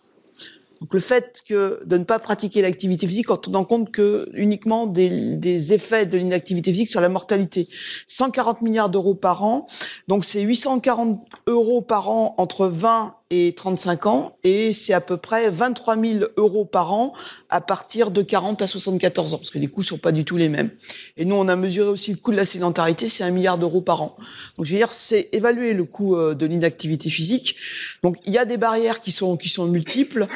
Donc 0.81 0.95
le 0.95 0.99
fait 0.99 1.41
que 1.47 1.81
de 1.85 1.97
ne 1.97 2.03
pas 2.03 2.17
pratiquer 2.17 2.63
l'activité 2.63 3.07
physique 3.07 3.29
en 3.29 3.37
tenant 3.37 3.63
compte 3.63 3.91
que 3.91 4.29
uniquement 4.33 4.87
des, 4.87 5.37
des 5.37 5.73
effets 5.73 6.07
de 6.07 6.17
l'inactivité 6.17 6.71
physique 6.71 6.89
sur 6.89 7.01
la 7.01 7.09
mortalité. 7.09 7.69
140 8.07 8.63
milliards 8.63 8.89
d'euros 8.89 9.15
par 9.15 9.43
an, 9.43 9.67
donc 10.07 10.25
c'est 10.25 10.41
840 10.41 11.19
euros 11.47 11.81
par 11.81 12.09
an 12.09 12.33
entre 12.37 12.67
20 12.67 13.15
et 13.31 13.53
35 13.53 14.05
ans, 14.05 14.35
et 14.43 14.73
c'est 14.73 14.93
à 14.93 14.99
peu 14.99 15.15
près 15.15 15.49
23 15.49 15.97
000 15.97 16.25
euros 16.35 16.65
par 16.65 16.93
an 16.93 17.13
à 17.49 17.61
partir 17.61 18.11
de 18.11 18.21
40 18.21 18.61
à 18.61 18.67
74 18.67 19.33
ans, 19.33 19.37
parce 19.37 19.49
que 19.49 19.57
les 19.57 19.67
coûts 19.67 19.83
sont 19.83 19.97
pas 19.97 20.11
du 20.11 20.25
tout 20.25 20.35
les 20.35 20.49
mêmes. 20.49 20.69
Et 21.15 21.23
nous, 21.23 21.35
on 21.35 21.47
a 21.47 21.55
mesuré 21.55 21.89
aussi 21.89 22.11
le 22.11 22.17
coût 22.17 22.31
de 22.31 22.35
la 22.35 22.45
sédentarité, 22.45 23.07
c'est 23.07 23.23
un 23.23 23.31
milliard 23.31 23.57
d'euros 23.57 23.81
par 23.81 24.01
an. 24.01 24.17
Donc, 24.57 24.65
je 24.65 24.73
veux 24.73 24.77
dire, 24.77 24.91
c'est 24.91 25.29
évaluer 25.31 25.73
le 25.73 25.85
coût 25.85 26.17
euh, 26.17 26.35
de 26.35 26.45
l'inactivité 26.45 27.09
physique. 27.09 27.55
Donc, 28.03 28.17
il 28.25 28.33
y 28.33 28.37
a 28.37 28.43
des 28.43 28.57
barrières 28.57 28.99
qui 28.99 29.11
sont 29.11 29.37
qui 29.37 29.47
sont 29.47 29.65
multiples, 29.65 30.27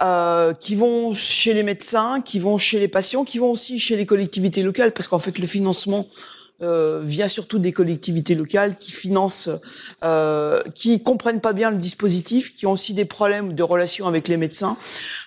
euh, 0.00 0.54
qui 0.54 0.76
vont 0.76 1.12
chez 1.12 1.54
les 1.54 1.64
médecins, 1.64 2.20
qui 2.20 2.38
vont 2.38 2.56
chez 2.56 2.78
les 2.78 2.88
patients, 2.88 3.24
qui 3.24 3.38
vont 3.38 3.50
aussi 3.50 3.80
chez 3.80 3.96
les 3.96 4.06
collectivités 4.06 4.62
locales, 4.62 4.92
parce 4.92 5.08
qu'en 5.08 5.18
fait, 5.18 5.38
le 5.38 5.46
financement 5.46 6.06
euh, 6.62 7.02
vient 7.04 7.26
surtout 7.26 7.58
des 7.58 7.72
collectivités 7.72 8.36
locales 8.36 8.78
qui 8.78 8.92
financent, 8.92 9.50
euh, 10.04 10.62
qui 10.72 11.02
comprennent 11.02 11.40
pas 11.40 11.52
bien 11.52 11.72
le 11.72 11.78
dispositif, 11.78 12.54
qui 12.54 12.64
ont 12.66 12.72
aussi 12.72 12.94
des 12.94 13.04
problèmes 13.04 13.54
de 13.54 13.62
relation 13.64 14.06
avec 14.06 14.28
les 14.28 14.36
médecins. 14.36 14.76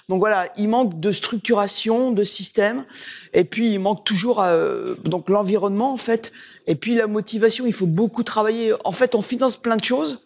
Donc 0.07 0.19
voilà, 0.19 0.47
il 0.57 0.69
manque 0.69 1.01
de 1.01 1.11
structuration, 1.11 2.13
de 2.13 2.23
système, 2.23 2.85
et 3.33 3.43
puis 3.43 3.73
il 3.73 3.79
manque 3.79 4.05
toujours 4.05 4.41
euh, 4.41 4.95
donc 5.03 5.29
l'environnement 5.29 5.91
en 5.91 5.97
fait, 5.97 6.31
et 6.65 6.75
puis 6.75 6.95
la 6.95 7.07
motivation. 7.07 7.65
Il 7.65 7.73
faut 7.73 7.87
beaucoup 7.87 8.23
travailler. 8.23 8.73
En 8.85 8.93
fait, 8.93 9.13
on 9.13 9.21
finance 9.21 9.57
plein 9.57 9.75
de 9.75 9.83
choses, 9.83 10.19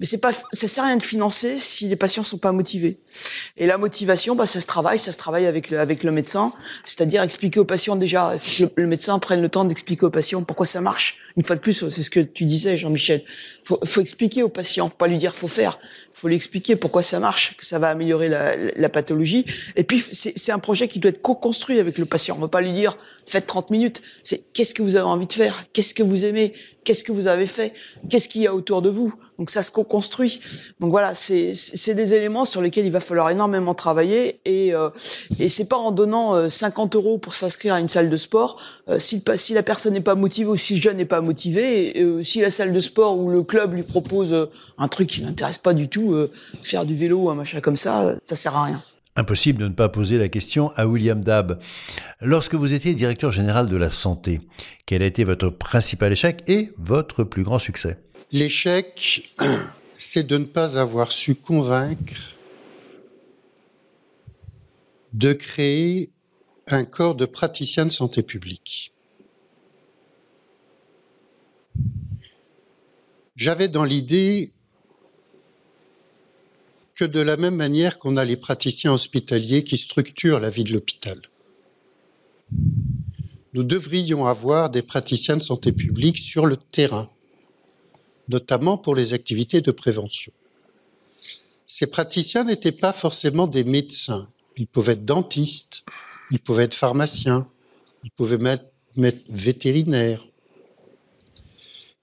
Mais 0.00 0.06
c'est 0.06 0.18
pas, 0.18 0.32
ça 0.32 0.66
sert 0.66 0.84
à 0.84 0.88
rien 0.88 0.96
de 0.96 1.02
financer 1.02 1.58
si 1.58 1.88
les 1.88 1.96
patients 1.96 2.24
sont 2.24 2.38
pas 2.38 2.50
motivés. 2.50 2.98
Et 3.56 3.66
la 3.66 3.78
motivation, 3.78 4.34
bah, 4.34 4.46
ça 4.46 4.60
se 4.60 4.66
travaille, 4.66 4.98
ça 4.98 5.12
se 5.12 5.18
travaille 5.18 5.46
avec 5.46 5.70
le, 5.70 5.78
avec 5.78 6.02
le 6.02 6.10
médecin. 6.10 6.52
C'est-à-dire 6.84 7.22
expliquer 7.22 7.60
aux 7.60 7.64
patients 7.64 7.94
déjà, 7.94 8.34
le, 8.58 8.70
le 8.74 8.86
médecin 8.86 9.18
prenne 9.20 9.40
le 9.40 9.48
temps 9.48 9.64
d'expliquer 9.64 10.06
aux 10.06 10.10
patients 10.10 10.42
pourquoi 10.42 10.66
ça 10.66 10.80
marche. 10.80 11.18
Une 11.36 11.44
fois 11.44 11.56
de 11.56 11.60
plus, 11.60 11.88
c'est 11.88 12.02
ce 12.02 12.10
que 12.10 12.20
tu 12.20 12.44
disais, 12.44 12.76
Jean-Michel. 12.76 13.22
Faut, 13.64 13.78
faut 13.84 14.00
expliquer 14.00 14.42
aux 14.42 14.48
patients, 14.48 14.88
pas 14.88 15.06
lui 15.06 15.16
dire 15.16 15.34
faut 15.34 15.48
faire. 15.48 15.78
Faut 16.12 16.28
lui 16.28 16.36
expliquer 16.36 16.76
pourquoi 16.76 17.02
ça 17.02 17.18
marche, 17.18 17.56
que 17.56 17.66
ça 17.66 17.78
va 17.78 17.88
améliorer 17.88 18.28
la, 18.28 18.54
la 18.56 18.88
pathologie. 18.88 19.46
Et 19.76 19.84
puis, 19.84 20.00
c'est 20.00 20.52
un 20.52 20.58
projet 20.58 20.86
qui 20.86 21.00
doit 21.00 21.08
être 21.08 21.22
co-construit 21.22 21.78
avec 21.80 21.98
le 21.98 22.04
patient. 22.04 22.34
On 22.34 22.38
ne 22.38 22.44
va 22.44 22.48
pas 22.48 22.60
lui 22.60 22.72
dire 22.72 22.96
faites 23.26 23.46
30 23.46 23.70
minutes. 23.70 24.02
C'est 24.22 24.52
qu'est-ce 24.52 24.74
que 24.74 24.82
vous 24.82 24.96
avez 24.96 25.06
envie 25.06 25.26
de 25.26 25.32
faire, 25.32 25.64
qu'est-ce 25.72 25.94
que 25.94 26.02
vous 26.02 26.24
aimez, 26.24 26.52
Qu'est-ce 26.84 27.02
que 27.02 27.12
vous 27.12 27.28
avez 27.28 27.46
fait? 27.46 27.72
Qu'est-ce 28.10 28.28
qu'il 28.28 28.42
y 28.42 28.46
a 28.46 28.54
autour 28.54 28.82
de 28.82 28.90
vous? 28.90 29.12
Donc 29.38 29.50
ça 29.50 29.62
se 29.62 29.70
co-construit. 29.70 30.40
Donc 30.80 30.90
voilà, 30.90 31.14
c'est 31.14 31.54
des 31.94 32.14
éléments 32.14 32.44
sur 32.44 32.60
lesquels 32.60 32.84
il 32.84 32.92
va 32.92 33.00
falloir 33.00 33.30
énormément 33.30 33.72
travailler 33.72 34.38
et 34.44 34.74
euh, 34.74 34.90
et 35.40 35.48
c'est 35.48 35.64
pas 35.64 35.76
en 35.76 35.92
donnant 35.92 36.48
50 36.48 36.94
euh, 36.94 36.98
euros 36.98 37.18
pour 37.18 37.34
s'inscrire 37.34 37.74
à 37.74 37.80
une 37.80 37.88
salle 37.88 38.10
de 38.10 38.16
sport 38.18 38.60
euh, 38.88 38.98
si, 38.98 39.22
si 39.36 39.54
la 39.54 39.62
personne 39.62 39.94
n'est 39.94 40.02
pas 40.02 40.14
motivée 40.14 40.48
ou 40.48 40.56
si 40.56 40.74
le 40.74 40.82
jeune 40.82 40.98
n'est 40.98 41.06
pas 41.06 41.22
motivé, 41.22 41.94
euh, 41.96 42.22
si 42.22 42.40
la 42.40 42.50
salle 42.50 42.72
de 42.72 42.80
sport 42.80 43.18
ou 43.18 43.30
le 43.30 43.42
club 43.42 43.53
lui 43.58 43.82
propose 43.82 44.48
un 44.78 44.88
truc 44.88 45.08
qui 45.08 45.20
l'intéresse 45.20 45.58
pas 45.58 45.74
du 45.74 45.88
tout, 45.88 46.16
faire 46.62 46.84
du 46.84 46.94
vélo 46.94 47.22
ou 47.22 47.30
un 47.30 47.34
machin 47.34 47.60
comme 47.60 47.76
ça, 47.76 48.14
ça 48.24 48.36
sert 48.36 48.56
à 48.56 48.64
rien. 48.64 48.80
Impossible 49.16 49.62
de 49.62 49.68
ne 49.68 49.74
pas 49.74 49.88
poser 49.88 50.18
la 50.18 50.28
question 50.28 50.70
à 50.74 50.88
William 50.88 51.22
Dab. 51.22 51.60
Lorsque 52.20 52.54
vous 52.54 52.72
étiez 52.72 52.94
directeur 52.94 53.30
général 53.30 53.68
de 53.68 53.76
la 53.76 53.90
santé, 53.90 54.40
quel 54.86 55.02
a 55.02 55.06
été 55.06 55.22
votre 55.22 55.50
principal 55.50 56.10
échec 56.10 56.42
et 56.48 56.72
votre 56.78 57.22
plus 57.22 57.44
grand 57.44 57.60
succès? 57.60 57.98
L'échec, 58.32 59.32
c'est 59.94 60.26
de 60.26 60.36
ne 60.36 60.44
pas 60.44 60.78
avoir 60.80 61.12
su 61.12 61.36
convaincre 61.36 62.34
de 65.12 65.32
créer 65.32 66.10
un 66.66 66.84
corps 66.84 67.14
de 67.14 67.24
praticiens 67.24 67.86
de 67.86 67.92
santé 67.92 68.24
publique. 68.24 68.92
J'avais 73.36 73.68
dans 73.68 73.84
l'idée 73.84 74.52
que 76.94 77.04
de 77.04 77.20
la 77.20 77.36
même 77.36 77.56
manière 77.56 77.98
qu'on 77.98 78.16
a 78.16 78.24
les 78.24 78.36
praticiens 78.36 78.92
hospitaliers 78.92 79.64
qui 79.64 79.76
structurent 79.76 80.38
la 80.38 80.50
vie 80.50 80.64
de 80.64 80.72
l'hôpital. 80.72 81.18
Nous 83.52 83.64
devrions 83.64 84.26
avoir 84.26 84.70
des 84.70 84.82
praticiens 84.82 85.36
de 85.36 85.42
santé 85.42 85.72
publique 85.72 86.18
sur 86.18 86.46
le 86.46 86.56
terrain, 86.56 87.10
notamment 88.28 88.78
pour 88.78 88.94
les 88.94 89.12
activités 89.12 89.60
de 89.60 89.70
prévention. 89.72 90.32
Ces 91.66 91.86
praticiens 91.86 92.44
n'étaient 92.44 92.72
pas 92.72 92.92
forcément 92.92 93.46
des 93.46 93.64
médecins. 93.64 94.26
Ils 94.56 94.68
pouvaient 94.68 94.92
être 94.92 95.04
dentistes, 95.04 95.84
ils 96.30 96.38
pouvaient 96.38 96.64
être 96.64 96.74
pharmaciens, 96.74 97.48
ils 98.04 98.10
pouvaient 98.10 98.38
être, 98.44 98.70
vétérinaires. 99.28 100.24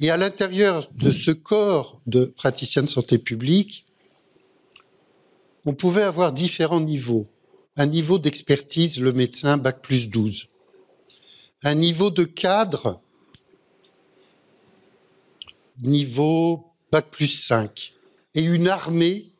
Et 0.02 0.10
à 0.10 0.18
l'intérieur 0.18 0.90
de 0.94 1.12
ce 1.12 1.30
corps 1.30 2.02
de 2.08 2.26
praticiens 2.26 2.82
de 2.82 2.90
santé 2.90 3.20
publique, 3.20 3.86
on 5.68 5.76
pouvait 5.76 6.02
avoir 6.02 6.34
différents 6.34 6.82
niveaux. 6.82 7.28
Un 7.78 7.86
niveau 7.86 8.18
d'expertise, 8.18 9.00
le 9.00 9.14
médecin, 9.14 9.58
bac 9.58 9.80
plus 9.84 10.10
12. 10.10 10.48
Un 11.62 11.76
niveau 11.76 12.10
de 12.10 12.24
cadre, 12.24 13.00
niveau 15.84 16.66
bac 16.92 17.12
plus 17.12 17.28
5. 17.28 17.94
Et 18.34 18.42
une 18.42 18.68
armée 18.68 19.32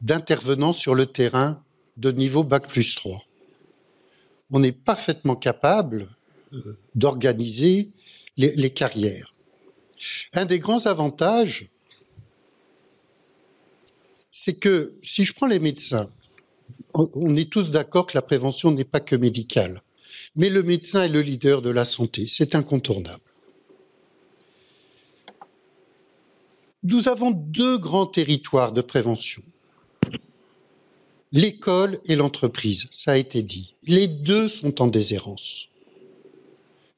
d'intervenants 0.00 0.72
sur 0.72 0.94
le 0.94 1.04
terrain 1.04 1.62
de 1.98 2.10
niveau 2.12 2.44
bac 2.44 2.66
plus 2.66 2.94
3. 2.94 3.22
On 4.52 4.62
est 4.62 4.72
parfaitement 4.72 5.36
capable 5.36 6.06
euh, 6.54 6.58
d'organiser 6.94 7.92
les 8.36 8.70
carrières. 8.70 9.32
Un 10.32 10.46
des 10.46 10.58
grands 10.58 10.86
avantages 10.86 11.72
c'est 14.32 14.54
que 14.54 14.94
si 15.04 15.24
je 15.24 15.34
prends 15.34 15.46
les 15.46 15.60
médecins, 15.60 16.10
on 16.94 17.36
est 17.36 17.50
tous 17.50 17.70
d'accord 17.70 18.06
que 18.06 18.16
la 18.16 18.22
prévention 18.22 18.72
n'est 18.72 18.82
pas 18.82 18.98
que 18.98 19.14
médicale, 19.14 19.82
mais 20.34 20.48
le 20.48 20.62
médecin 20.62 21.04
est 21.04 21.08
le 21.08 21.20
leader 21.20 21.62
de 21.62 21.70
la 21.70 21.84
santé, 21.84 22.26
c'est 22.26 22.54
incontournable. 22.54 23.22
Nous 26.82 27.08
avons 27.08 27.30
deux 27.30 27.78
grands 27.78 28.06
territoires 28.06 28.72
de 28.72 28.80
prévention. 28.80 29.42
L'école 31.30 32.00
et 32.06 32.16
l'entreprise, 32.16 32.88
ça 32.90 33.12
a 33.12 33.16
été 33.16 33.42
dit. 33.42 33.74
Les 33.84 34.08
deux 34.08 34.48
sont 34.48 34.82
en 34.82 34.88
déshérence. 34.88 35.68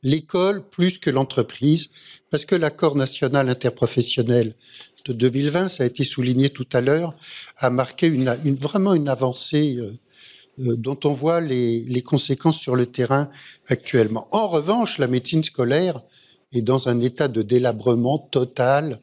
L'école 0.05 0.69
plus 0.69 0.99
que 0.99 1.11
l'entreprise, 1.11 1.89
parce 2.31 2.45
que 2.45 2.55
l'accord 2.55 2.95
national 2.95 3.49
interprofessionnel 3.49 4.55
de 5.07 5.13
2020, 5.13 5.69
ça 5.69 5.83
a 5.83 5.87
été 5.87 6.05
souligné 6.05 6.51
tout 6.51 6.69
à 6.73 6.81
l'heure, 6.81 7.15
a 7.59 7.71
marqué 7.71 8.11
vraiment 8.11 8.95
une 8.95 9.09
avancée 9.09 9.77
euh, 9.79 9.91
euh, 10.61 10.77
dont 10.77 10.99
on 11.05 11.13
voit 11.13 11.41
les, 11.41 11.81
les, 11.81 12.03
conséquences 12.03 12.59
sur 12.59 12.77
le 12.77 12.87
terrain 12.87 13.29
actuellement. 13.67 14.29
En 14.31 14.47
revanche, 14.47 14.99
la 14.99 15.09
médecine 15.09 15.43
scolaire 15.43 16.01
est 16.53 16.63
dans 16.63 16.89
un 16.89 17.01
état 17.01 17.29
de 17.29 17.43
délabrement 17.43 18.19
total. 18.19 19.01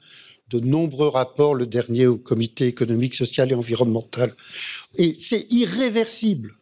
De 0.50 0.60
nombreux 0.60 1.08
rapports, 1.08 1.56
le 1.56 1.66
dernier 1.66 2.08
au 2.08 2.18
Comité 2.18 2.68
économique, 2.68 3.16
social 3.16 3.52
et 3.52 3.56
environnemental. 3.56 4.34
Et 4.98 5.16
c'est 5.18 5.48
irréversible. 5.50 6.58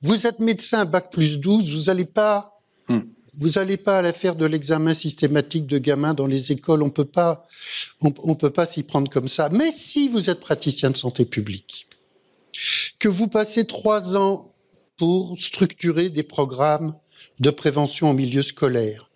Vous 0.00 0.28
êtes 0.28 0.38
médecin 0.38 0.84
bac 0.84 1.10
plus 1.10 1.40
12, 1.40 1.72
vous 1.72 1.84
n'allez 1.84 2.04
pas 2.04 2.62
hmm. 2.88 3.00
Vous 3.36 3.50
n'allez 3.50 3.76
pas 3.76 3.98
à 3.98 4.12
faire 4.12 4.34
de 4.34 4.46
l'examen 4.46 4.94
systématique 4.94 5.66
de 5.66 5.78
gamins 5.78 6.14
dans 6.14 6.26
les 6.26 6.52
écoles. 6.52 6.82
On 6.82 6.90
peut 6.90 7.04
pas, 7.04 7.46
on, 8.00 8.34
peut 8.34 8.50
pas 8.50 8.66
s'y 8.66 8.82
prendre 8.82 9.10
comme 9.10 9.28
ça. 9.28 9.48
Mais 9.50 9.70
si 9.70 10.08
vous 10.08 10.30
êtes 10.30 10.40
praticien 10.40 10.90
de 10.90 10.96
santé 10.96 11.24
publique, 11.24 11.86
que 12.98 13.08
vous 13.08 13.28
passez 13.28 13.64
trois 13.64 14.16
ans 14.16 14.52
pour 14.96 15.40
structurer 15.40 16.10
des 16.10 16.22
programmes 16.22 16.94
de 17.38 17.50
prévention 17.50 18.10
en 18.10 18.14
milieu 18.14 18.42
scolaire, 18.42 19.10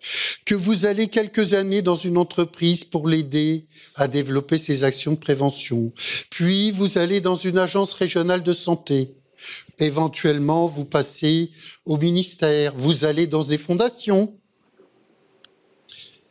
que 0.45 0.55
vous 0.55 0.85
allez 0.85 1.07
quelques 1.07 1.53
années 1.53 1.81
dans 1.81 1.95
une 1.95 2.17
entreprise 2.17 2.83
pour 2.83 3.07
l'aider 3.07 3.65
à 3.95 4.07
développer 4.07 4.57
ses 4.57 4.83
actions 4.83 5.11
de 5.11 5.17
prévention, 5.17 5.91
puis 6.29 6.71
vous 6.71 6.97
allez 6.97 7.21
dans 7.21 7.35
une 7.35 7.57
agence 7.57 7.93
régionale 7.93 8.43
de 8.43 8.53
santé, 8.53 9.15
Éventuellement, 9.79 10.67
vous 10.67 10.85
passez 10.85 11.51
au 11.85 11.97
ministère, 11.97 12.73
vous 12.75 13.05
allez 13.05 13.27
dans 13.27 13.43
des 13.43 13.57
fondations. 13.57 14.37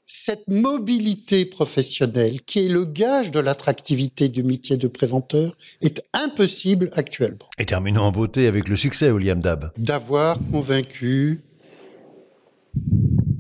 Cette 0.07 0.49
mobilité 0.49 1.45
professionnelle, 1.45 2.41
qui 2.43 2.67
est 2.67 2.69
le 2.69 2.85
gage 2.85 3.31
de 3.31 3.41
l'attractivité 3.41 4.29
du 4.29 4.43
métier 4.45 4.77
de 4.77 4.87
préventeur, 4.87 5.57
est 5.83 6.03
impossible 6.13 6.91
actuellement. 6.93 7.49
Et 7.59 7.67
terminons 7.67 8.03
en 8.03 8.13
beauté 8.13 8.47
avec 8.47 8.69
le 8.69 8.77
succès, 8.77 9.11
William 9.11 9.41
Dab. 9.41 9.73
D'avoir 9.77 10.39
convaincu 10.53 11.43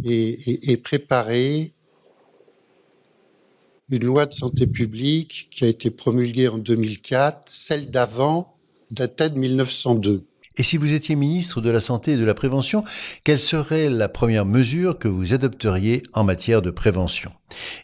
et, 0.04 0.72
et 0.72 0.76
préparé 0.76 1.74
une 3.90 4.04
loi 4.04 4.26
de 4.26 4.32
santé 4.32 4.66
publique 4.66 5.48
qui 5.50 5.64
a 5.64 5.68
été 5.68 5.90
promulguée 5.90 6.48
en 6.48 6.58
2004, 6.58 7.42
celle 7.46 7.90
d'avant 7.90 8.53
datait 8.90 9.30
de 9.30 9.38
1902. 9.38 10.26
Et 10.56 10.62
si 10.62 10.76
vous 10.76 10.94
étiez 10.94 11.16
ministre 11.16 11.60
de 11.60 11.68
la 11.70 11.80
Santé 11.80 12.12
et 12.12 12.16
de 12.16 12.24
la 12.24 12.34
Prévention, 12.34 12.84
quelle 13.24 13.40
serait 13.40 13.88
la 13.90 14.08
première 14.08 14.46
mesure 14.46 14.98
que 14.98 15.08
vous 15.08 15.34
adopteriez 15.34 16.02
en 16.12 16.22
matière 16.22 16.62
de 16.62 16.70
prévention? 16.70 17.32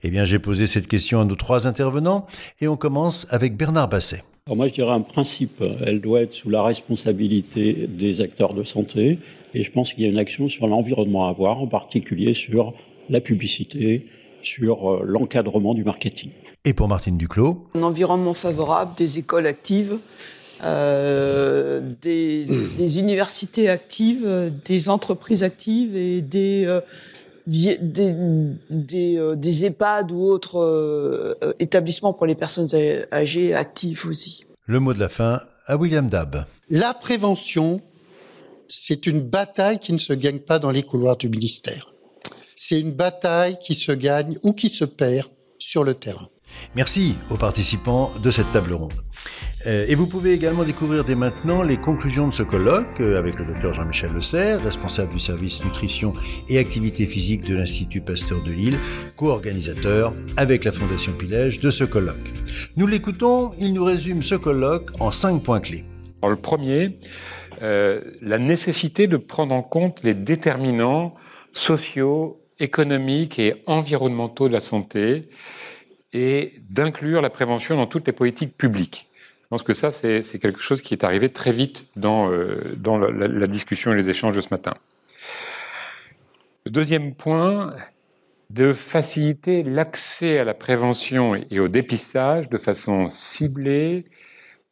Eh 0.04 0.10
bien, 0.10 0.24
j'ai 0.24 0.38
posé 0.38 0.68
cette 0.68 0.86
question 0.86 1.20
à 1.20 1.24
nos 1.24 1.34
trois 1.34 1.66
intervenants 1.66 2.26
et 2.60 2.68
on 2.68 2.76
commence 2.76 3.26
avec 3.30 3.56
Bernard 3.56 3.88
Basset. 3.88 4.22
Alors 4.46 4.56
moi, 4.56 4.68
je 4.68 4.72
dirais 4.72 4.92
un 4.92 5.00
principe. 5.00 5.64
Elle 5.84 6.00
doit 6.00 6.22
être 6.22 6.32
sous 6.32 6.48
la 6.48 6.62
responsabilité 6.62 7.88
des 7.88 8.20
acteurs 8.20 8.54
de 8.54 8.62
santé 8.62 9.18
et 9.52 9.64
je 9.64 9.70
pense 9.72 9.92
qu'il 9.92 10.04
y 10.04 10.06
a 10.06 10.10
une 10.10 10.18
action 10.18 10.48
sur 10.48 10.68
l'environnement 10.68 11.26
à 11.26 11.30
avoir, 11.30 11.58
en 11.58 11.66
particulier 11.66 12.34
sur 12.34 12.72
la 13.08 13.20
publicité, 13.20 14.06
sur 14.42 14.92
euh, 14.92 15.02
l'encadrement 15.04 15.74
du 15.74 15.82
marketing. 15.82 16.30
Et 16.64 16.72
pour 16.72 16.88
Martine 16.88 17.16
Duclos? 17.16 17.64
Un 17.74 17.82
environnement 17.82 18.34
favorable, 18.34 18.92
des 18.96 19.18
écoles 19.18 19.46
actives, 19.46 19.98
euh, 20.62 21.80
des, 22.02 22.44
des, 22.76 22.98
universités 22.98 23.70
actives, 23.70 24.52
des 24.64 24.88
entreprises 24.90 25.42
actives 25.42 25.96
et 25.96 26.20
des 26.20 26.64
euh, 26.66 26.80
des, 27.46 27.78
des, 27.80 29.16
euh, 29.16 29.36
des, 29.36 29.64
EHPAD 29.64 30.12
ou 30.12 30.22
autres 30.22 31.38
établissements 31.58 32.12
pour 32.12 32.26
les 32.26 32.34
personnes 32.34 32.68
âgées 33.10 33.54
actives 33.54 34.06
aussi. 34.06 34.44
Le 34.66 34.80
mot 34.80 34.92
de 34.92 35.00
la 35.00 35.08
fin 35.08 35.40
à 35.66 35.76
William 35.76 36.08
Dab. 36.08 36.44
La 36.68 36.92
prévention, 36.92 37.80
c'est 38.68 39.06
une 39.06 39.22
bataille 39.22 39.78
qui 39.78 39.92
ne 39.92 39.98
se 39.98 40.12
gagne 40.12 40.40
pas 40.40 40.58
dans 40.58 40.70
les 40.70 40.82
couloirs 40.82 41.16
du 41.16 41.28
ministère. 41.28 41.94
C'est 42.54 42.78
une 42.78 42.92
bataille 42.92 43.58
qui 43.58 43.74
se 43.74 43.92
gagne 43.92 44.36
ou 44.42 44.52
qui 44.52 44.68
se 44.68 44.84
perd 44.84 45.28
sur 45.58 45.84
le 45.84 45.94
terrain. 45.94 46.28
Merci 46.74 47.16
aux 47.30 47.36
participants 47.36 48.10
de 48.22 48.30
cette 48.30 48.52
table 48.52 48.74
ronde. 48.74 48.92
Euh, 49.66 49.84
et 49.88 49.94
vous 49.94 50.06
pouvez 50.06 50.32
également 50.32 50.64
découvrir 50.64 51.04
dès 51.04 51.14
maintenant 51.14 51.62
les 51.62 51.76
conclusions 51.76 52.28
de 52.28 52.32
ce 52.32 52.42
colloque 52.42 53.00
euh, 53.00 53.18
avec 53.18 53.38
le 53.38 53.44
docteur 53.44 53.74
Jean-Michel 53.74 54.10
Le 54.12 54.22
Serre, 54.22 54.62
responsable 54.62 55.12
du 55.12 55.18
service 55.18 55.62
nutrition 55.62 56.12
et 56.48 56.58
activité 56.58 57.04
physique 57.04 57.42
de 57.42 57.54
l'Institut 57.54 58.00
Pasteur 58.00 58.42
de 58.42 58.52
Lille, 58.52 58.78
co-organisateur 59.16 60.14
avec 60.38 60.64
la 60.64 60.72
Fondation 60.72 61.12
Pilège 61.12 61.60
de 61.60 61.70
ce 61.70 61.84
colloque. 61.84 62.16
Nous 62.76 62.86
l'écoutons, 62.86 63.52
il 63.58 63.74
nous 63.74 63.84
résume 63.84 64.22
ce 64.22 64.34
colloque 64.34 64.90
en 64.98 65.10
cinq 65.10 65.42
points 65.42 65.60
clés. 65.60 65.84
Le 66.22 66.36
premier, 66.36 66.98
euh, 67.62 68.00
la 68.22 68.38
nécessité 68.38 69.08
de 69.08 69.18
prendre 69.18 69.54
en 69.54 69.62
compte 69.62 70.02
les 70.04 70.14
déterminants 70.14 71.14
sociaux, 71.52 72.40
économiques 72.60 73.38
et 73.38 73.56
environnementaux 73.66 74.48
de 74.48 74.52
la 74.54 74.60
santé 74.60 75.28
et 76.12 76.54
d'inclure 76.68 77.20
la 77.20 77.30
prévention 77.30 77.76
dans 77.76 77.86
toutes 77.86 78.06
les 78.06 78.12
politiques 78.12 78.56
publiques. 78.56 79.09
Je 79.50 79.56
pense 79.56 79.62
que 79.64 79.72
ça, 79.72 79.90
c'est 79.90 80.22
quelque 80.38 80.60
chose 80.60 80.80
qui 80.80 80.94
est 80.94 81.02
arrivé 81.02 81.28
très 81.28 81.50
vite 81.50 81.86
dans, 81.96 82.30
euh, 82.30 82.76
la, 83.10 83.46
discussion 83.48 83.92
et 83.92 83.96
les 83.96 84.08
échanges 84.08 84.36
de 84.36 84.40
ce 84.40 84.48
matin. 84.52 84.74
Le 86.64 86.70
deuxième 86.70 87.14
point, 87.14 87.74
de 88.50 88.72
faciliter 88.72 89.64
l'accès 89.64 90.38
à 90.38 90.44
la 90.44 90.54
prévention 90.54 91.34
et 91.34 91.58
au 91.58 91.66
dépistage 91.66 92.48
de 92.48 92.58
façon 92.58 93.08
ciblée, 93.08 94.04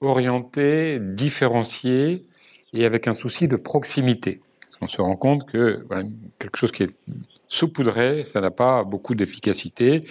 orientée, 0.00 1.00
différenciée 1.00 2.24
et 2.72 2.84
avec 2.84 3.08
un 3.08 3.14
souci 3.14 3.48
de 3.48 3.56
proximité. 3.56 4.40
Parce 4.60 4.76
qu'on 4.76 4.86
se 4.86 5.00
rend 5.00 5.16
compte 5.16 5.50
que 5.50 5.84
quelque 6.38 6.56
chose 6.56 6.70
qui 6.70 6.84
est 6.84 6.94
saupoudré, 7.48 8.24
ça 8.24 8.40
n'a 8.40 8.52
pas 8.52 8.84
beaucoup 8.84 9.16
d'efficacité 9.16 10.04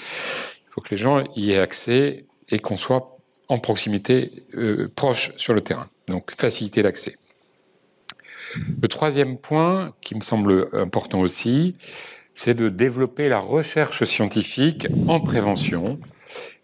faut 0.78 0.82
que 0.82 0.92
les 0.92 0.98
gens 0.98 1.24
y 1.36 1.52
aient 1.52 1.60
accès 1.60 2.26
et 2.50 2.60
qu'on 2.60 2.78
soit 2.78 3.17
en 3.50 3.58
proximité, 3.58 4.44
euh, 4.56 4.92
proche 4.94 5.32
sur 5.38 5.54
le 5.54 5.62
terrain. 5.62 5.90
Donc 6.08 6.32
faciliter 6.32 6.82
l'accès. 6.82 7.18
Le 8.82 8.88
troisième 8.88 9.38
point, 9.38 9.94
qui 10.02 10.16
me 10.16 10.22
semble 10.22 10.70
important 10.74 11.20
aussi, 11.20 11.76
c'est 12.34 12.54
de 12.54 12.70
développer 12.70 13.30
la 13.30 13.40
recherche 13.40 14.04
scientifique 14.04 14.88
en 15.08 15.20
prévention, 15.20 16.00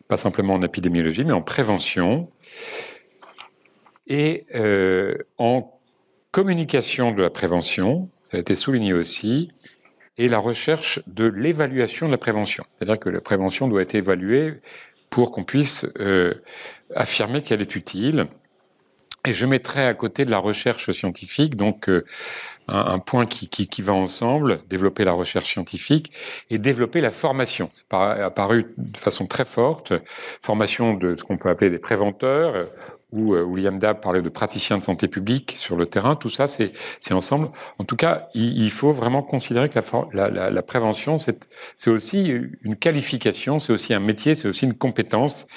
pas 0.07 0.17
simplement 0.17 0.53
en 0.53 0.61
épidémiologie, 0.61 1.25
mais 1.25 1.33
en 1.33 1.41
prévention, 1.41 2.29
et 4.07 4.45
euh, 4.55 5.17
en 5.37 5.79
communication 6.31 7.11
de 7.11 7.21
la 7.21 7.29
prévention, 7.29 8.09
ça 8.23 8.37
a 8.37 8.39
été 8.39 8.55
souligné 8.55 8.93
aussi, 8.93 9.51
et 10.17 10.27
la 10.27 10.39
recherche 10.39 11.01
de 11.07 11.25
l'évaluation 11.25 12.05
de 12.07 12.11
la 12.11 12.17
prévention. 12.17 12.63
C'est-à-dire 12.75 12.99
que 12.99 13.09
la 13.09 13.21
prévention 13.21 13.67
doit 13.67 13.81
être 13.81 13.95
évaluée 13.95 14.61
pour 15.13 15.29
qu'on 15.29 15.43
puisse 15.43 15.85
euh, 15.99 16.33
affirmer 16.95 17.43
qu'elle 17.43 17.61
est 17.61 17.75
utile. 17.75 18.25
Et 19.27 19.33
je 19.33 19.45
mettrai 19.45 19.85
à 19.85 19.93
côté 19.93 20.25
de 20.25 20.31
la 20.31 20.39
recherche 20.39 20.89
scientifique, 20.89 21.55
donc 21.55 21.87
euh, 21.87 22.03
un, 22.67 22.97
point 22.97 23.27
qui, 23.27 23.81
va 23.83 23.93
ensemble, 23.93 24.61
développer 24.69 25.05
la 25.05 25.11
recherche 25.11 25.51
scientifique 25.51 26.11
et 26.49 26.57
développer 26.57 26.99
la 26.99 27.11
formation. 27.11 27.69
C'est 27.73 27.85
apparu 27.95 28.73
de 28.75 28.97
façon 28.97 29.27
très 29.27 29.45
forte, 29.45 29.93
formation 30.41 30.95
de 30.95 31.15
ce 31.15 31.23
qu'on 31.23 31.37
peut 31.37 31.49
appeler 31.49 31.69
des 31.69 31.77
préventeurs, 31.77 32.67
où 33.13 33.35
euh, 33.35 33.43
William 33.43 33.79
Dab 33.79 34.01
parlait 34.01 34.21
de 34.21 34.29
praticiens 34.29 34.77
de 34.77 34.83
santé 34.83 35.07
publique 35.07 35.55
sur 35.57 35.77
le 35.77 35.85
terrain, 35.85 36.15
tout 36.15 36.29
ça, 36.29 36.47
c'est 36.47 36.73
ensemble. 37.11 37.49
En 37.79 37.85
tout 37.85 37.95
cas, 37.95 38.27
il, 38.33 38.71
faut 38.71 38.91
vraiment 38.91 39.21
considérer 39.21 39.69
que 39.69 39.79
la 40.13 40.61
prévention, 40.63 41.17
c'est 41.19 41.89
aussi 41.89 42.33
une 42.63 42.75
qualification, 42.75 43.59
c'est 43.59 43.71
aussi 43.71 43.93
un 43.93 43.99
métier, 43.99 44.35
c'est 44.35 44.47
aussi 44.47 44.65
une 44.65 44.73
compétence. 44.73 45.47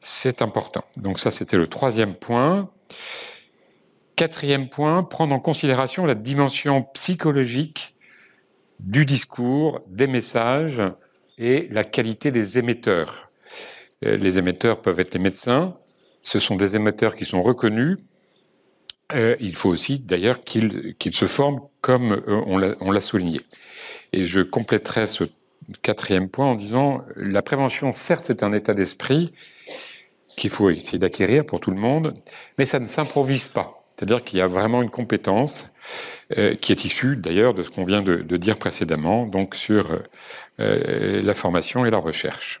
C'est 0.00 0.42
important. 0.42 0.84
Donc 0.96 1.18
ça, 1.18 1.30
c'était 1.30 1.56
le 1.56 1.66
troisième 1.66 2.14
point. 2.14 2.70
Quatrième 4.16 4.68
point, 4.68 5.02
prendre 5.02 5.34
en 5.34 5.40
considération 5.40 6.04
la 6.06 6.14
dimension 6.14 6.82
psychologique 6.94 7.96
du 8.80 9.04
discours, 9.04 9.80
des 9.88 10.06
messages 10.06 10.82
et 11.38 11.68
la 11.70 11.84
qualité 11.84 12.30
des 12.30 12.58
émetteurs. 12.58 13.30
Euh, 14.04 14.16
les 14.16 14.38
émetteurs 14.38 14.80
peuvent 14.82 15.00
être 15.00 15.14
les 15.14 15.20
médecins, 15.20 15.76
ce 16.22 16.38
sont 16.38 16.56
des 16.56 16.76
émetteurs 16.76 17.14
qui 17.14 17.24
sont 17.24 17.42
reconnus. 17.42 17.96
Euh, 19.14 19.36
il 19.40 19.54
faut 19.54 19.70
aussi 19.70 19.98
d'ailleurs 19.98 20.40
qu'ils 20.40 20.94
se 21.12 21.26
forment 21.26 21.60
comme 21.80 22.22
euh, 22.28 22.74
on 22.80 22.90
l'a 22.90 23.00
souligné. 23.00 23.40
Et 24.12 24.26
je 24.26 24.40
compléterai 24.40 25.06
ce 25.06 25.24
quatrième 25.82 26.28
point 26.28 26.46
en 26.46 26.54
disant 26.54 27.04
la 27.16 27.42
prévention, 27.42 27.92
certes, 27.92 28.24
c'est 28.26 28.42
un 28.42 28.52
état 28.52 28.74
d'esprit 28.74 29.32
qu'il 30.36 30.50
faut 30.50 30.70
essayer 30.70 30.98
d'acquérir 30.98 31.44
pour 31.44 31.60
tout 31.60 31.70
le 31.70 31.78
monde, 31.78 32.14
mais 32.58 32.64
ça 32.64 32.78
ne 32.78 32.84
s'improvise 32.84 33.48
pas. 33.48 33.82
C'est-à-dire 33.96 34.22
qu'il 34.22 34.38
y 34.38 34.42
a 34.42 34.46
vraiment 34.46 34.82
une 34.82 34.90
compétence 34.90 35.72
euh, 36.36 36.54
qui 36.54 36.70
est 36.72 36.84
issue 36.84 37.16
d'ailleurs 37.16 37.54
de 37.54 37.62
ce 37.62 37.70
qu'on 37.70 37.84
vient 37.84 38.02
de, 38.02 38.16
de, 38.16 38.36
dire 38.36 38.58
précédemment, 38.58 39.26
donc 39.26 39.54
sur 39.54 39.98
la 40.58 41.34
formation 41.34 41.86
et 41.86 41.90
la 41.90 41.98
recherche. 41.98 42.60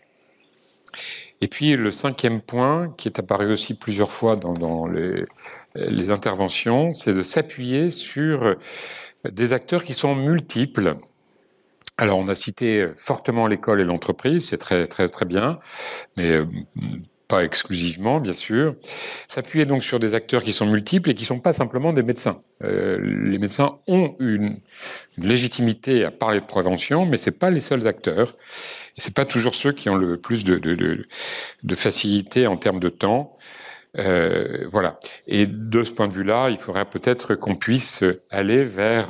Et 1.40 1.48
puis 1.48 1.76
le 1.76 1.92
cinquième 1.92 2.40
point, 2.40 2.92
qui 2.96 3.08
est 3.08 3.18
apparu 3.18 3.52
aussi 3.52 3.74
plusieurs 3.74 4.10
fois 4.10 4.36
dans, 4.36 4.86
les, 4.86 6.10
interventions, 6.10 6.90
c'est 6.90 7.14
de 7.14 7.22
s'appuyer 7.22 7.90
sur 7.90 8.56
des 9.24 9.52
acteurs 9.52 9.84
qui 9.84 9.94
sont 9.94 10.14
multiples. 10.14 10.96
Alors 11.96 12.18
on 12.18 12.28
a 12.28 12.34
cité 12.34 12.88
fortement 12.96 13.46
l'école 13.46 13.80
et 13.80 13.84
l'entreprise, 13.84 14.48
c'est 14.48 14.58
très 14.58 14.86
très 14.86 15.08
très 15.08 15.26
bien, 15.26 15.58
mais 16.16 16.32
euh, 16.32 16.44
pas 17.28 17.44
exclusivement, 17.44 18.20
bien 18.20 18.32
sûr. 18.32 18.74
S'appuyer 19.28 19.66
donc 19.66 19.84
sur 19.84 20.00
des 20.00 20.14
acteurs 20.14 20.42
qui 20.42 20.54
sont 20.54 20.66
multiples 20.66 21.10
et 21.10 21.14
qui 21.14 21.26
sont 21.26 21.38
pas 21.38 21.52
simplement 21.52 21.92
des 21.92 22.02
médecins. 22.02 22.40
Euh, 22.64 22.98
les 23.00 23.38
médecins 23.38 23.78
ont 23.86 24.16
une, 24.18 24.56
légitimité 25.18 26.04
à 26.04 26.10
parler 26.10 26.40
de 26.40 26.46
prévention, 26.46 27.04
mais 27.04 27.18
c'est 27.18 27.38
pas 27.38 27.50
les 27.50 27.60
seuls 27.60 27.86
acteurs. 27.86 28.34
C'est 28.98 29.14
pas 29.14 29.24
toujours 29.24 29.54
ceux 29.54 29.72
qui 29.72 29.88
ont 29.88 29.96
le 29.96 30.16
plus 30.18 30.44
de, 30.44 30.58
de, 30.58 30.74
de, 30.74 31.06
de 31.62 31.74
facilité 31.74 32.46
en 32.46 32.56
termes 32.56 32.80
de 32.80 32.90
temps. 32.90 33.36
Euh, 33.98 34.66
voilà. 34.70 34.98
Et 35.26 35.46
de 35.46 35.82
ce 35.84 35.92
point 35.92 36.08
de 36.08 36.12
vue-là, 36.12 36.50
il 36.50 36.58
faudrait 36.58 36.84
peut-être 36.84 37.34
qu'on 37.34 37.54
puisse 37.54 38.04
aller 38.30 38.64
vers 38.64 39.08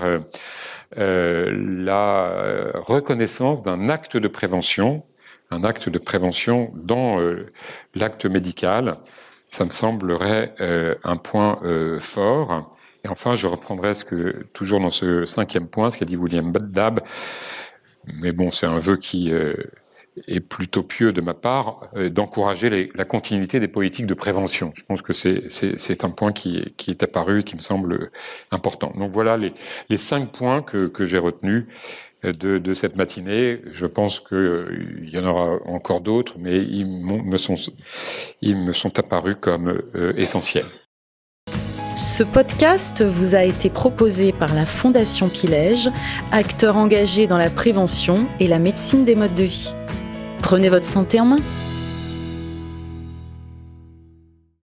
euh, 0.97 1.51
la 1.85 2.71
reconnaissance 2.75 3.63
d'un 3.63 3.89
acte 3.89 4.17
de 4.17 4.29
prévention 4.29 5.03
un 5.51 5.65
acte 5.65 5.89
de 5.89 5.99
prévention 5.99 6.73
dans 6.75 7.21
euh, 7.21 7.47
l'acte 7.95 8.27
médical. 8.27 8.99
Ça 9.49 9.65
me 9.65 9.71
semblerait 9.71 10.55
euh, 10.61 10.95
un 11.05 11.17
point 11.17 11.59
euh, 11.63 11.99
fort. 11.99 12.77
Et 13.05 13.09
enfin, 13.09 13.35
je 13.35 13.47
reprendrai 13.47 13.95
ce 13.95 14.05
que 14.05 14.45
toujours 14.53 14.81
dans 14.81 14.91
ce 14.91 15.25
cinquième 15.25 15.69
point, 15.69 15.91
ce 15.91 15.97
qu'a 15.97 16.05
dit 16.05 16.17
William 16.17 16.53
Dab. 16.53 17.01
Mais 18.15 18.33
bon, 18.33 18.51
c'est 18.51 18.67
un 18.67 18.79
vœu 18.79 18.97
qui 18.97 19.31
euh, 19.33 19.55
est 20.27 20.41
plutôt 20.41 20.83
pieux 20.83 21.13
de 21.13 21.21
ma 21.21 21.35
part, 21.35 21.89
euh, 21.97 22.09
d'encourager 22.09 22.91
la 22.95 23.05
continuité 23.05 23.61
des 23.61 23.69
politiques 23.69 24.07
de 24.07 24.15
prévention. 24.15 24.73
Je 24.75 24.83
pense 24.83 25.03
que 25.03 25.13
c'est 25.13 26.05
un 26.05 26.11
point 26.11 26.33
qui, 26.33 26.75
est 26.89 27.03
apparu 27.03 27.41
et 27.41 27.43
qui 27.43 27.55
me 27.55 27.61
semble 27.61 28.11
important. 28.51 28.93
Donc 28.99 29.13
voilà 29.13 29.37
les, 29.37 29.99
cinq 29.99 30.33
points 30.33 30.63
que, 30.63 31.05
j'ai 31.05 31.19
retenus 31.19 31.67
de, 32.23 32.59
de, 32.59 32.75
cette 32.75 32.97
matinée. 32.97 33.61
Je 33.67 33.87
pense 33.87 34.21
qu'il 34.21 34.37
euh, 34.37 35.09
y 35.11 35.19
en 35.19 35.27
aura 35.27 35.59
encore 35.67 36.01
d'autres, 36.01 36.35
mais 36.39 36.59
ils 36.59 36.87
me 36.87 37.39
sont, 37.39 37.57
ils 38.41 38.57
me 38.57 38.73
sont 38.73 38.99
apparus 38.99 39.37
comme 39.41 39.83
euh, 39.95 40.13
essentiels. 40.17 40.67
Ce 41.99 42.23
podcast 42.23 43.05
vous 43.05 43.35
a 43.35 43.43
été 43.43 43.71
proposé 43.71 44.31
par 44.31 44.55
la 44.55 44.65
Fondation 44.65 45.29
Pilège, 45.29 45.91
acteur 46.31 46.77
engagé 46.77 47.27
dans 47.27 47.37
la 47.37 47.51
prévention 47.51 48.29
et 48.39 48.47
la 48.47 48.61
médecine 48.61 49.05
des 49.05 49.17
modes 49.17 49.35
de 49.35 49.43
vie. 49.43 49.75
Prenez 50.41 50.69
votre 50.69 50.85
santé 50.85 51.21
en 51.21 51.25
main. 51.25 51.39